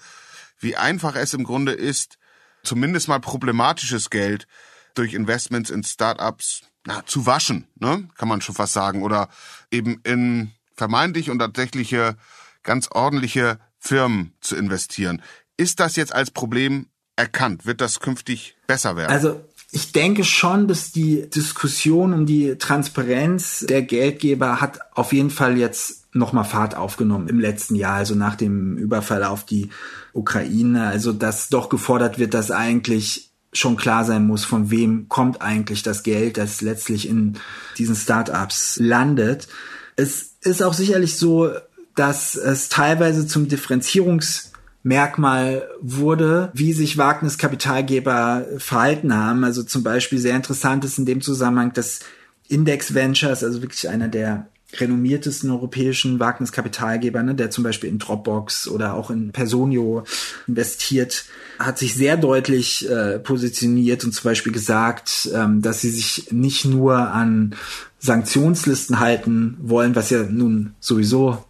wie 0.62 0.77
einfach 0.77 1.17
es 1.17 1.33
im 1.33 1.43
Grunde 1.43 1.73
ist, 1.73 2.17
zumindest 2.63 3.10
mal 3.10 3.19
problematisches 3.19 4.10
Geld 4.10 4.47
durch 4.93 5.13
Investments 5.13 5.69
in 5.69 5.83
Startups 5.83 6.62
na, 6.86 7.05
zu 7.05 7.25
waschen, 7.25 7.67
ne? 7.75 8.07
kann 8.17 8.29
man 8.29 8.39
schon 8.39 8.55
fast 8.55 8.71
sagen, 8.71 9.03
oder 9.03 9.27
eben 9.71 9.99
in 10.05 10.53
vermeintlich 10.73 11.29
und 11.29 11.39
tatsächliche 11.39 12.15
ganz 12.63 12.88
ordentliche 12.89 13.60
Firmen 13.79 14.33
zu 14.41 14.55
investieren. 14.55 15.21
Ist 15.57 15.79
das 15.79 15.95
jetzt 15.95 16.13
als 16.13 16.31
Problem 16.31 16.87
erkannt? 17.15 17.65
Wird 17.65 17.81
das 17.81 17.99
künftig 17.99 18.55
besser 18.67 18.95
werden? 18.95 19.11
Also 19.11 19.41
ich 19.71 19.91
denke 19.91 20.23
schon, 20.23 20.67
dass 20.67 20.91
die 20.91 21.29
Diskussion 21.29 22.13
um 22.13 22.25
die 22.25 22.57
Transparenz 22.57 23.65
der 23.67 23.81
Geldgeber 23.81 24.61
hat 24.61 24.79
auf 24.95 25.11
jeden 25.11 25.29
Fall 25.29 25.57
jetzt 25.57 26.05
nochmal 26.13 26.45
Fahrt 26.45 26.75
aufgenommen 26.75 27.27
im 27.27 27.39
letzten 27.39 27.75
Jahr, 27.75 27.95
also 27.95 28.15
nach 28.15 28.35
dem 28.35 28.77
Überfall 28.77 29.23
auf 29.23 29.45
die 29.45 29.69
Ukraine. 30.13 30.87
Also 30.87 31.11
dass 31.11 31.49
doch 31.49 31.69
gefordert 31.69 32.17
wird, 32.17 32.33
dass 32.33 32.49
eigentlich 32.49 33.29
schon 33.53 33.75
klar 33.75 34.05
sein 34.05 34.25
muss, 34.25 34.45
von 34.45 34.71
wem 34.71 35.09
kommt 35.09 35.41
eigentlich 35.41 35.83
das 35.83 36.03
Geld, 36.03 36.37
das 36.37 36.61
letztlich 36.61 37.07
in 37.07 37.37
diesen 37.77 37.95
Startups 37.95 38.77
landet. 38.79 39.47
Es 39.95 40.35
ist 40.41 40.61
auch 40.61 40.73
sicherlich 40.73 41.17
so, 41.17 41.51
dass 41.97 42.36
es 42.36 42.69
teilweise 42.69 43.27
zum 43.27 43.49
Differenzierungsmerkmal 43.49 45.67
wurde, 45.81 46.51
wie 46.53 46.71
sich 46.73 46.97
Wagniskapitalgeber 46.97 48.45
verhalten 48.60 49.15
haben. 49.15 49.43
Also 49.43 49.63
zum 49.63 49.81
Beispiel 49.83 50.19
sehr 50.19 50.36
interessant 50.36 50.86
ist 50.86 50.99
in 50.99 51.07
dem 51.07 51.21
Zusammenhang, 51.21 51.73
dass 51.73 52.01
Index 52.47 52.93
Ventures, 52.93 53.43
also 53.43 53.63
wirklich 53.63 53.89
einer 53.89 54.07
der 54.07 54.47
renommiertesten 54.73 55.49
europäischen 55.49 56.19
Wagniskapitalgeber, 56.19 57.23
ne, 57.23 57.33
der 57.33 57.49
zum 57.49 57.63
Beispiel 57.63 57.89
in 57.89 57.99
Dropbox 57.99 58.67
oder 58.67 58.93
auch 58.93 59.10
in 59.10 59.31
Personio 59.31 60.03
investiert, 60.47 61.25
hat 61.57 61.79
sich 61.79 61.95
sehr 61.95 62.17
deutlich 62.17 62.88
äh, 62.88 63.17
positioniert 63.17 64.03
und 64.03 64.12
zum 64.12 64.25
Beispiel 64.25 64.51
gesagt, 64.51 65.29
ähm, 65.33 65.63
dass 65.63 65.81
sie 65.81 65.89
sich 65.89 66.31
nicht 66.31 66.65
nur 66.65 66.97
an 66.97 67.55
Sanktionslisten 67.97 68.99
halten 68.99 69.57
wollen, 69.62 69.95
was 69.95 70.12
ja 70.12 70.21
nun 70.23 70.75
sowieso 70.79 71.46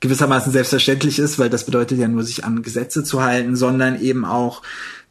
gewissermaßen 0.00 0.52
selbstverständlich 0.52 1.18
ist, 1.18 1.38
weil 1.38 1.50
das 1.50 1.64
bedeutet 1.64 1.98
ja 1.98 2.08
nur, 2.08 2.22
sich 2.22 2.44
an 2.44 2.62
Gesetze 2.62 3.02
zu 3.02 3.22
halten, 3.22 3.56
sondern 3.56 4.00
eben 4.00 4.24
auch, 4.24 4.62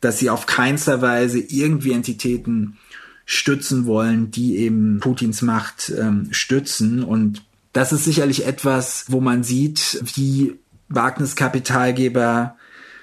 dass 0.02 0.20
sie 0.20 0.30
auf 0.30 0.46
keinster 0.46 1.02
Weise 1.02 1.40
irgendwie 1.40 1.94
Entitäten 1.94 2.78
stützen 3.26 3.88
wollen, 3.88 4.30
die 4.30 4.58
eben 4.58 5.00
Putins 5.00 5.42
Macht 5.42 5.92
ähm, 5.98 6.28
stützen. 6.32 7.04
Und 7.04 7.44
das 7.74 7.92
ist 7.92 8.06
sicherlich 8.06 8.46
etwas, 8.46 9.06
wo 9.08 9.20
man 9.20 9.44
sieht, 9.44 10.00
wie 10.16 10.60
Wagniskapitalgeber 10.90 12.56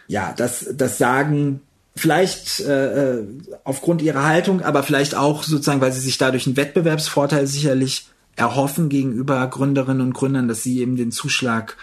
ja 0.07 0.33
das, 0.37 0.67
das 0.75 0.99
sagen, 0.99 1.61
vielleicht 1.97 2.61
äh, 2.61 3.19
äh 3.19 3.25
aufgrund 3.65 4.01
ihrer 4.01 4.25
Haltung, 4.25 4.63
aber 4.63 4.83
vielleicht 4.85 5.17
auch 5.17 5.43
sozusagen, 5.43 5.81
weil 5.81 5.93
sie 5.93 6.01
sich 6.01 6.19
dadurch 6.19 6.47
einen 6.47 6.57
Wettbewerbsvorteil 6.57 7.47
sicherlich 7.47 8.07
erhoffen 8.37 8.89
gegenüber 8.89 9.47
Gründerinnen 9.47 10.01
und 10.01 10.15
Gründern, 10.15 10.49
dass 10.49 10.63
sie 10.63 10.81
eben 10.81 10.97
den 10.97 11.13
Zuschlag 11.13 11.77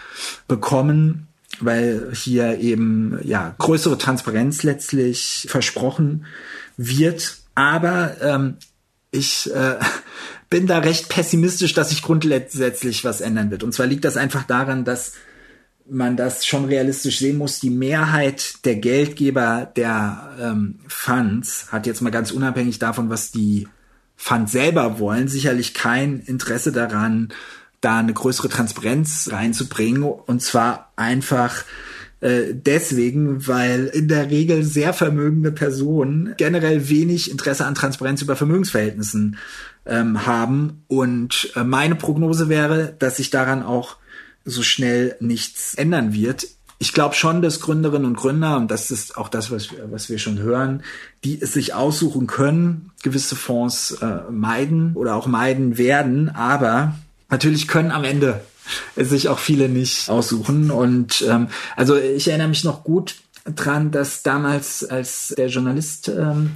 bekommen, 0.48 1.28
weil 1.60 2.10
hier 2.14 2.58
eben 2.58 3.18
ja 3.22 3.54
größere 3.58 3.98
Transparenz 3.98 4.62
letztlich 4.62 5.46
versprochen 5.48 6.26
wird. 6.76 7.38
Aber 7.54 8.16
ähm, 8.20 8.56
ich 9.10 9.50
äh, 9.54 9.76
bin 10.50 10.66
da 10.66 10.78
recht 10.78 11.08
pessimistisch, 11.08 11.74
dass 11.74 11.90
sich 11.90 12.02
grundsätzlich 12.02 13.04
was 13.04 13.20
ändern 13.20 13.50
wird. 13.50 13.62
Und 13.62 13.72
zwar 13.72 13.86
liegt 13.86 14.04
das 14.04 14.16
einfach 14.16 14.44
daran, 14.44 14.84
dass 14.84 15.12
man 15.88 16.16
das 16.16 16.46
schon 16.46 16.66
realistisch 16.66 17.18
sehen 17.18 17.38
muss. 17.38 17.60
Die 17.60 17.70
Mehrheit 17.70 18.64
der 18.64 18.76
Geldgeber 18.76 19.70
der 19.74 20.36
ähm, 20.40 20.80
Funds 20.88 21.66
hat 21.72 21.86
jetzt 21.86 22.00
mal 22.00 22.10
ganz 22.10 22.30
unabhängig 22.30 22.78
davon, 22.78 23.10
was 23.10 23.30
die 23.30 23.68
Fund 24.22 24.50
selber 24.50 24.98
wollen, 24.98 25.28
sicherlich 25.28 25.72
kein 25.72 26.20
Interesse 26.20 26.72
daran, 26.72 27.30
da 27.80 28.00
eine 28.00 28.12
größere 28.12 28.50
Transparenz 28.50 29.30
reinzubringen. 29.32 30.02
Und 30.02 30.42
zwar 30.42 30.92
einfach 30.94 31.64
äh, 32.20 32.52
deswegen, 32.52 33.48
weil 33.48 33.86
in 33.86 34.08
der 34.08 34.28
Regel 34.30 34.62
sehr 34.62 34.92
vermögende 34.92 35.52
Personen 35.52 36.34
generell 36.36 36.90
wenig 36.90 37.30
Interesse 37.30 37.64
an 37.64 37.74
Transparenz 37.74 38.20
über 38.20 38.36
Vermögensverhältnissen 38.36 39.38
ähm, 39.86 40.26
haben. 40.26 40.84
Und 40.86 41.50
äh, 41.56 41.64
meine 41.64 41.94
Prognose 41.94 42.50
wäre, 42.50 42.94
dass 42.98 43.16
sich 43.16 43.30
daran 43.30 43.62
auch 43.62 43.96
so 44.44 44.62
schnell 44.62 45.16
nichts 45.20 45.74
ändern 45.76 46.12
wird 46.12 46.46
ich 46.82 46.94
glaube 46.94 47.14
schon, 47.14 47.42
dass 47.42 47.60
Gründerinnen 47.60 48.06
und 48.06 48.16
Gründer, 48.16 48.56
und 48.56 48.70
das 48.70 48.90
ist 48.90 49.18
auch 49.18 49.28
das, 49.28 49.50
was, 49.50 49.68
was 49.90 50.08
wir 50.08 50.18
schon 50.18 50.38
hören, 50.38 50.82
die 51.24 51.40
es 51.40 51.52
sich 51.52 51.74
aussuchen 51.74 52.26
können, 52.26 52.90
gewisse 53.02 53.36
Fonds 53.36 53.98
äh, 54.00 54.30
meiden 54.30 54.94
oder 54.94 55.14
auch 55.14 55.26
meiden 55.26 55.76
werden, 55.76 56.30
aber 56.30 56.94
natürlich 57.28 57.68
können 57.68 57.90
am 57.90 58.04
Ende 58.04 58.40
es 58.96 59.10
sich 59.10 59.28
auch 59.28 59.38
viele 59.38 59.68
nicht 59.68 60.08
aussuchen. 60.08 60.70
Und 60.70 61.22
ähm, 61.28 61.48
also 61.76 61.96
ich 61.96 62.28
erinnere 62.28 62.48
mich 62.48 62.64
noch 62.64 62.82
gut 62.82 63.16
dran, 63.44 63.90
dass 63.90 64.22
damals, 64.22 64.82
als 64.82 65.34
der 65.36 65.48
Journalist 65.48 66.08
ähm, 66.08 66.52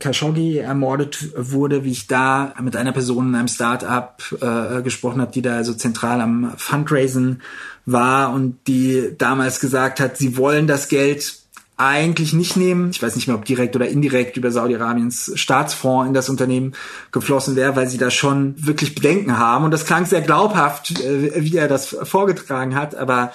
Khashoggi 0.00 0.58
ermordet 0.58 1.32
wurde, 1.36 1.84
wie 1.84 1.92
ich 1.92 2.06
da 2.06 2.54
mit 2.60 2.76
einer 2.76 2.92
Person 2.92 3.28
in 3.28 3.34
einem 3.34 3.48
Start-up 3.48 4.22
äh, 4.40 4.82
gesprochen 4.82 5.20
habe, 5.20 5.32
die 5.32 5.42
da 5.42 5.56
also 5.56 5.74
zentral 5.74 6.20
am 6.20 6.52
Fundraisen 6.56 7.42
war 7.86 8.32
und 8.32 8.58
die 8.66 9.14
damals 9.16 9.60
gesagt 9.60 10.00
hat, 10.00 10.16
sie 10.16 10.36
wollen 10.36 10.66
das 10.66 10.88
Geld 10.88 11.38
eigentlich 11.78 12.32
nicht 12.32 12.56
nehmen. 12.56 12.90
Ich 12.90 13.00
weiß 13.00 13.14
nicht 13.14 13.28
mehr, 13.28 13.36
ob 13.36 13.44
direkt 13.44 13.76
oder 13.76 13.88
indirekt 13.88 14.36
über 14.36 14.50
Saudi-Arabiens 14.50 15.32
Staatsfonds 15.36 16.08
in 16.08 16.14
das 16.14 16.28
Unternehmen 16.28 16.74
geflossen 17.12 17.54
wäre, 17.54 17.76
weil 17.76 17.88
sie 17.88 17.98
da 17.98 18.10
schon 18.10 18.54
wirklich 18.58 18.96
Bedenken 18.96 19.38
haben. 19.38 19.64
Und 19.64 19.70
das 19.70 19.86
klang 19.86 20.04
sehr 20.04 20.20
glaubhaft, 20.20 21.00
äh, 21.00 21.42
wie 21.44 21.56
er 21.56 21.68
das 21.68 21.96
vorgetragen 22.02 22.74
hat, 22.74 22.96
aber 22.96 23.32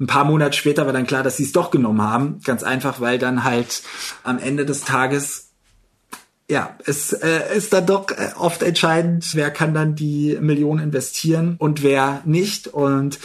ein 0.00 0.08
paar 0.08 0.24
Monate 0.24 0.56
später 0.56 0.86
war 0.86 0.92
dann 0.92 1.06
klar, 1.06 1.22
dass 1.22 1.36
sie 1.36 1.44
es 1.44 1.52
doch 1.52 1.70
genommen 1.70 2.02
haben. 2.02 2.40
Ganz 2.44 2.64
einfach, 2.64 3.00
weil 3.00 3.18
dann 3.18 3.44
halt 3.44 3.82
am 4.24 4.40
Ende 4.40 4.66
des 4.66 4.80
Tages 4.80 5.43
ja, 6.50 6.76
es 6.86 7.12
äh, 7.12 7.56
ist 7.56 7.72
dann 7.72 7.86
doch 7.86 8.10
äh, 8.10 8.32
oft 8.36 8.62
entscheidend, 8.62 9.34
wer 9.34 9.50
kann 9.50 9.72
dann 9.72 9.94
die 9.94 10.36
Millionen 10.40 10.82
investieren 10.82 11.56
und 11.58 11.82
wer 11.82 12.20
nicht. 12.24 12.68
Und 12.68 13.18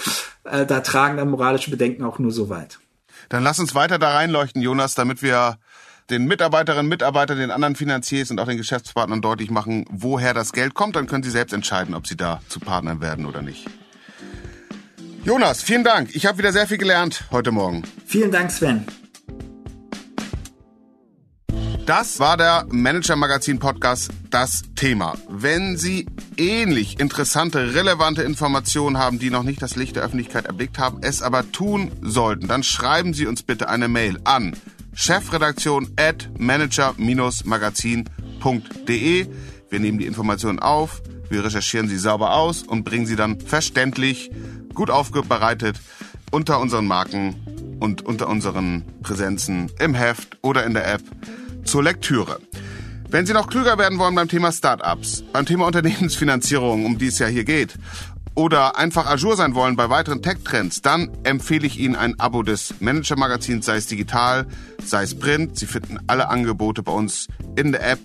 äh, 0.45 0.65
da 0.65 0.79
tragen 0.79 1.17
dann 1.17 1.29
moralische 1.29 1.69
Bedenken 1.69 2.03
auch 2.03 2.19
nur 2.19 2.31
so 2.31 2.49
weit. 2.49 2.79
Dann 3.27 3.43
lass 3.43 3.59
uns 3.59 3.75
weiter 3.75 3.99
da 3.99 4.11
reinleuchten, 4.11 4.61
Jonas, 4.61 4.95
damit 4.95 5.21
wir 5.21 5.57
den 6.09 6.25
Mitarbeiterinnen, 6.25 6.87
Mitarbeitern, 6.87 7.37
den 7.37 7.51
anderen 7.51 7.75
Finanziers 7.75 8.31
und 8.31 8.39
auch 8.39 8.47
den 8.47 8.57
Geschäftspartnern 8.57 9.21
deutlich 9.21 9.51
machen, 9.51 9.85
woher 9.91 10.33
das 10.33 10.53
Geld 10.53 10.73
kommt. 10.73 10.95
Dann 10.95 11.05
können 11.05 11.23
sie 11.23 11.29
selbst 11.29 11.53
entscheiden, 11.53 11.93
ob 11.93 12.07
sie 12.07 12.17
da 12.17 12.41
zu 12.47 12.59
Partnern 12.59 13.01
werden 13.01 13.25
oder 13.25 13.41
nicht. 13.41 13.67
Jonas, 15.23 15.61
vielen 15.61 15.83
Dank. 15.83 16.15
Ich 16.15 16.25
habe 16.25 16.37
wieder 16.37 16.51
sehr 16.51 16.65
viel 16.65 16.77
gelernt 16.77 17.25
heute 17.31 17.51
Morgen. 17.51 17.83
Vielen 18.05 18.31
Dank, 18.31 18.49
Sven. 18.51 18.85
Das 21.89 22.19
war 22.19 22.37
der 22.37 22.67
Manager 22.69 23.15
Magazin 23.15 23.57
Podcast, 23.57 24.11
das 24.29 24.61
Thema. 24.75 25.15
Wenn 25.27 25.75
Sie 25.75 26.05
ähnlich 26.37 26.99
interessante, 26.99 27.73
relevante 27.73 28.21
Informationen 28.21 28.99
haben, 28.99 29.17
die 29.17 29.31
noch 29.31 29.41
nicht 29.41 29.59
das 29.59 29.75
Licht 29.75 29.95
der 29.95 30.03
Öffentlichkeit 30.03 30.45
erblickt 30.45 30.77
haben, 30.77 30.99
es 31.01 31.23
aber 31.23 31.51
tun 31.51 31.91
sollten, 32.03 32.47
dann 32.47 32.61
schreiben 32.61 33.15
Sie 33.15 33.25
uns 33.25 33.41
bitte 33.41 33.69
eine 33.69 33.87
Mail 33.87 34.19
an 34.23 34.55
chefredaktion 34.93 35.89
at 35.95 36.29
manager-magazin.de. 36.37 39.27
Wir 39.71 39.79
nehmen 39.79 39.97
die 39.97 40.05
Informationen 40.05 40.59
auf, 40.59 41.01
wir 41.31 41.43
recherchieren 41.43 41.89
sie 41.89 41.97
sauber 41.97 42.35
aus 42.35 42.61
und 42.61 42.83
bringen 42.83 43.07
sie 43.07 43.15
dann 43.15 43.39
verständlich, 43.39 44.29
gut 44.75 44.91
aufbereitet 44.91 45.79
unter 46.29 46.59
unseren 46.59 46.85
Marken 46.85 47.77
und 47.79 48.03
unter 48.03 48.29
unseren 48.29 48.83
Präsenzen 49.01 49.71
im 49.79 49.95
Heft 49.95 50.37
oder 50.43 50.67
in 50.67 50.75
der 50.75 50.93
App 50.93 51.01
zur 51.69 51.83
Lektüre. 51.83 52.39
Wenn 53.09 53.27
Sie 53.27 53.33
noch 53.33 53.47
klüger 53.47 53.77
werden 53.77 53.99
wollen 53.99 54.15
beim 54.15 54.27
Thema 54.27 54.51
Startups, 54.51 55.23
beim 55.31 55.45
Thema 55.45 55.67
Unternehmensfinanzierung, 55.67 56.83
um 56.83 56.97
die 56.97 57.07
es 57.07 57.19
ja 57.19 57.27
hier 57.27 57.43
geht, 57.43 57.75
oder 58.33 58.77
einfach 58.77 59.05
Azure 59.05 59.35
sein 59.35 59.53
wollen 59.53 59.75
bei 59.75 59.89
weiteren 59.89 60.23
Tech-Trends, 60.23 60.81
dann 60.81 61.11
empfehle 61.23 61.67
ich 61.67 61.79
Ihnen 61.79 61.95
ein 61.95 62.19
Abo 62.19 62.41
des 62.41 62.73
Manager-Magazins, 62.79 63.67
sei 63.67 63.75
es 63.75 63.85
digital, 63.85 64.47
sei 64.83 65.03
es 65.03 65.19
print. 65.19 65.59
Sie 65.59 65.67
finden 65.67 65.99
alle 66.07 66.29
Angebote 66.29 66.81
bei 66.81 66.91
uns 66.91 67.27
in 67.55 67.71
der 67.71 67.87
App 67.87 67.99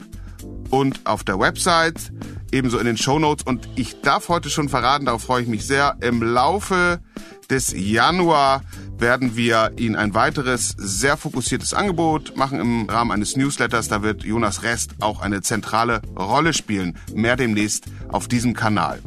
und 0.68 1.00
auf 1.05 1.24
der 1.24 1.38
Website, 1.38 2.12
ebenso 2.53 2.79
in 2.79 2.85
den 2.85 2.98
Show 2.98 3.18
Notes. 3.18 3.46
Und 3.46 3.66
ich 3.77 4.03
darf 4.03 4.29
heute 4.29 4.50
schon 4.50 4.68
verraten, 4.68 5.07
darauf 5.07 5.22
freue 5.22 5.42
ich 5.42 5.48
mich 5.48 5.66
sehr, 5.66 5.96
im 6.00 6.22
Laufe 6.22 7.00
des 7.48 7.72
Januar 7.74 8.62
werden 8.98 9.37
wir 9.37 9.72
Ihnen 9.76 9.96
ein 9.96 10.14
weiteres 10.14 10.74
sehr 10.76 11.16
fokussiertes 11.16 11.74
Angebot 11.74 12.37
machen 12.37 12.61
im 12.61 12.88
Rahmen 12.88 13.11
eines 13.11 13.37
Newsletters. 13.37 13.88
Da 13.88 14.02
wird 14.02 14.24
Jonas 14.24 14.62
Rest 14.62 14.92
auch 15.00 15.20
eine 15.20 15.42
zentrale 15.42 16.00
Rolle 16.16 16.52
spielen. 16.52 16.96
Mehr 17.14 17.37
demnächst 17.37 17.87
auf 18.09 18.28
diesem 18.28 18.54
Kanal. 18.54 19.00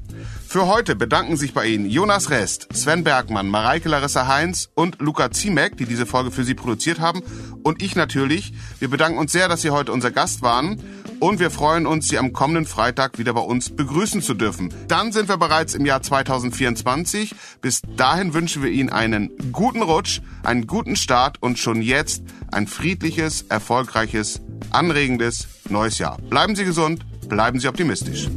Für 0.50 0.66
heute 0.66 0.96
bedanken 0.96 1.36
sich 1.36 1.54
bei 1.54 1.66
Ihnen 1.66 1.90
Jonas 1.90 2.30
Rest, 2.30 2.70
Sven 2.74 3.04
Bergmann, 3.04 3.50
Mareike 3.50 3.90
Larissa 3.90 4.28
Heinz 4.28 4.70
und 4.76 5.02
Luca 5.02 5.30
Ziemek, 5.30 5.76
die 5.76 5.86
diese 5.86 6.06
Folge 6.06 6.32
für 6.32 6.46
Sie 6.46 6.54
produziert 6.54 7.02
haben. 7.02 7.22
Und 7.64 7.84
ich 7.84 7.98
natürlich. 7.98 8.54
Wir 8.80 8.90
bedanken 8.90 9.20
uns 9.20 9.34
sehr, 9.34 9.50
dass 9.50 9.62
Sie 9.62 9.72
heute 9.72 9.92
unser 9.92 10.10
Gast 10.10 10.42
waren. 10.42 10.82
Und 11.20 11.42
wir 11.42 11.52
freuen 11.52 11.86
uns, 11.86 12.08
Sie 12.08 12.18
am 12.18 12.32
kommenden 12.32 12.66
Freitag 12.66 13.20
wieder 13.20 13.34
bei 13.34 13.42
uns 13.42 13.76
begrüßen 13.76 14.22
zu 14.22 14.36
dürfen. 14.36 14.74
Dann 14.88 15.12
sind 15.12 15.28
wir 15.28 15.36
bereits 15.36 15.76
im 15.76 15.86
Jahr 15.86 16.02
2024. 16.02 17.36
Bis 17.60 17.82
dahin 17.98 18.34
wünschen 18.34 18.64
wir 18.64 18.72
Ihnen 18.72 18.90
einen 18.90 19.52
guten 19.52 19.82
Rutsch, 19.82 20.22
einen 20.44 20.66
guten 20.66 20.96
Start 20.96 21.44
und 21.44 21.60
schon 21.60 21.82
jetzt 21.82 22.24
ein 22.54 22.68
friedliches, 22.68 23.42
erfolgreiches, 23.50 24.40
anregendes 24.72 25.46
neues 25.68 26.00
Jahr. 26.00 26.18
Bleiben 26.30 26.56
Sie 26.56 26.64
gesund, 26.64 27.06
bleiben 27.28 27.60
Sie 27.60 27.68
optimistisch. 27.68 28.30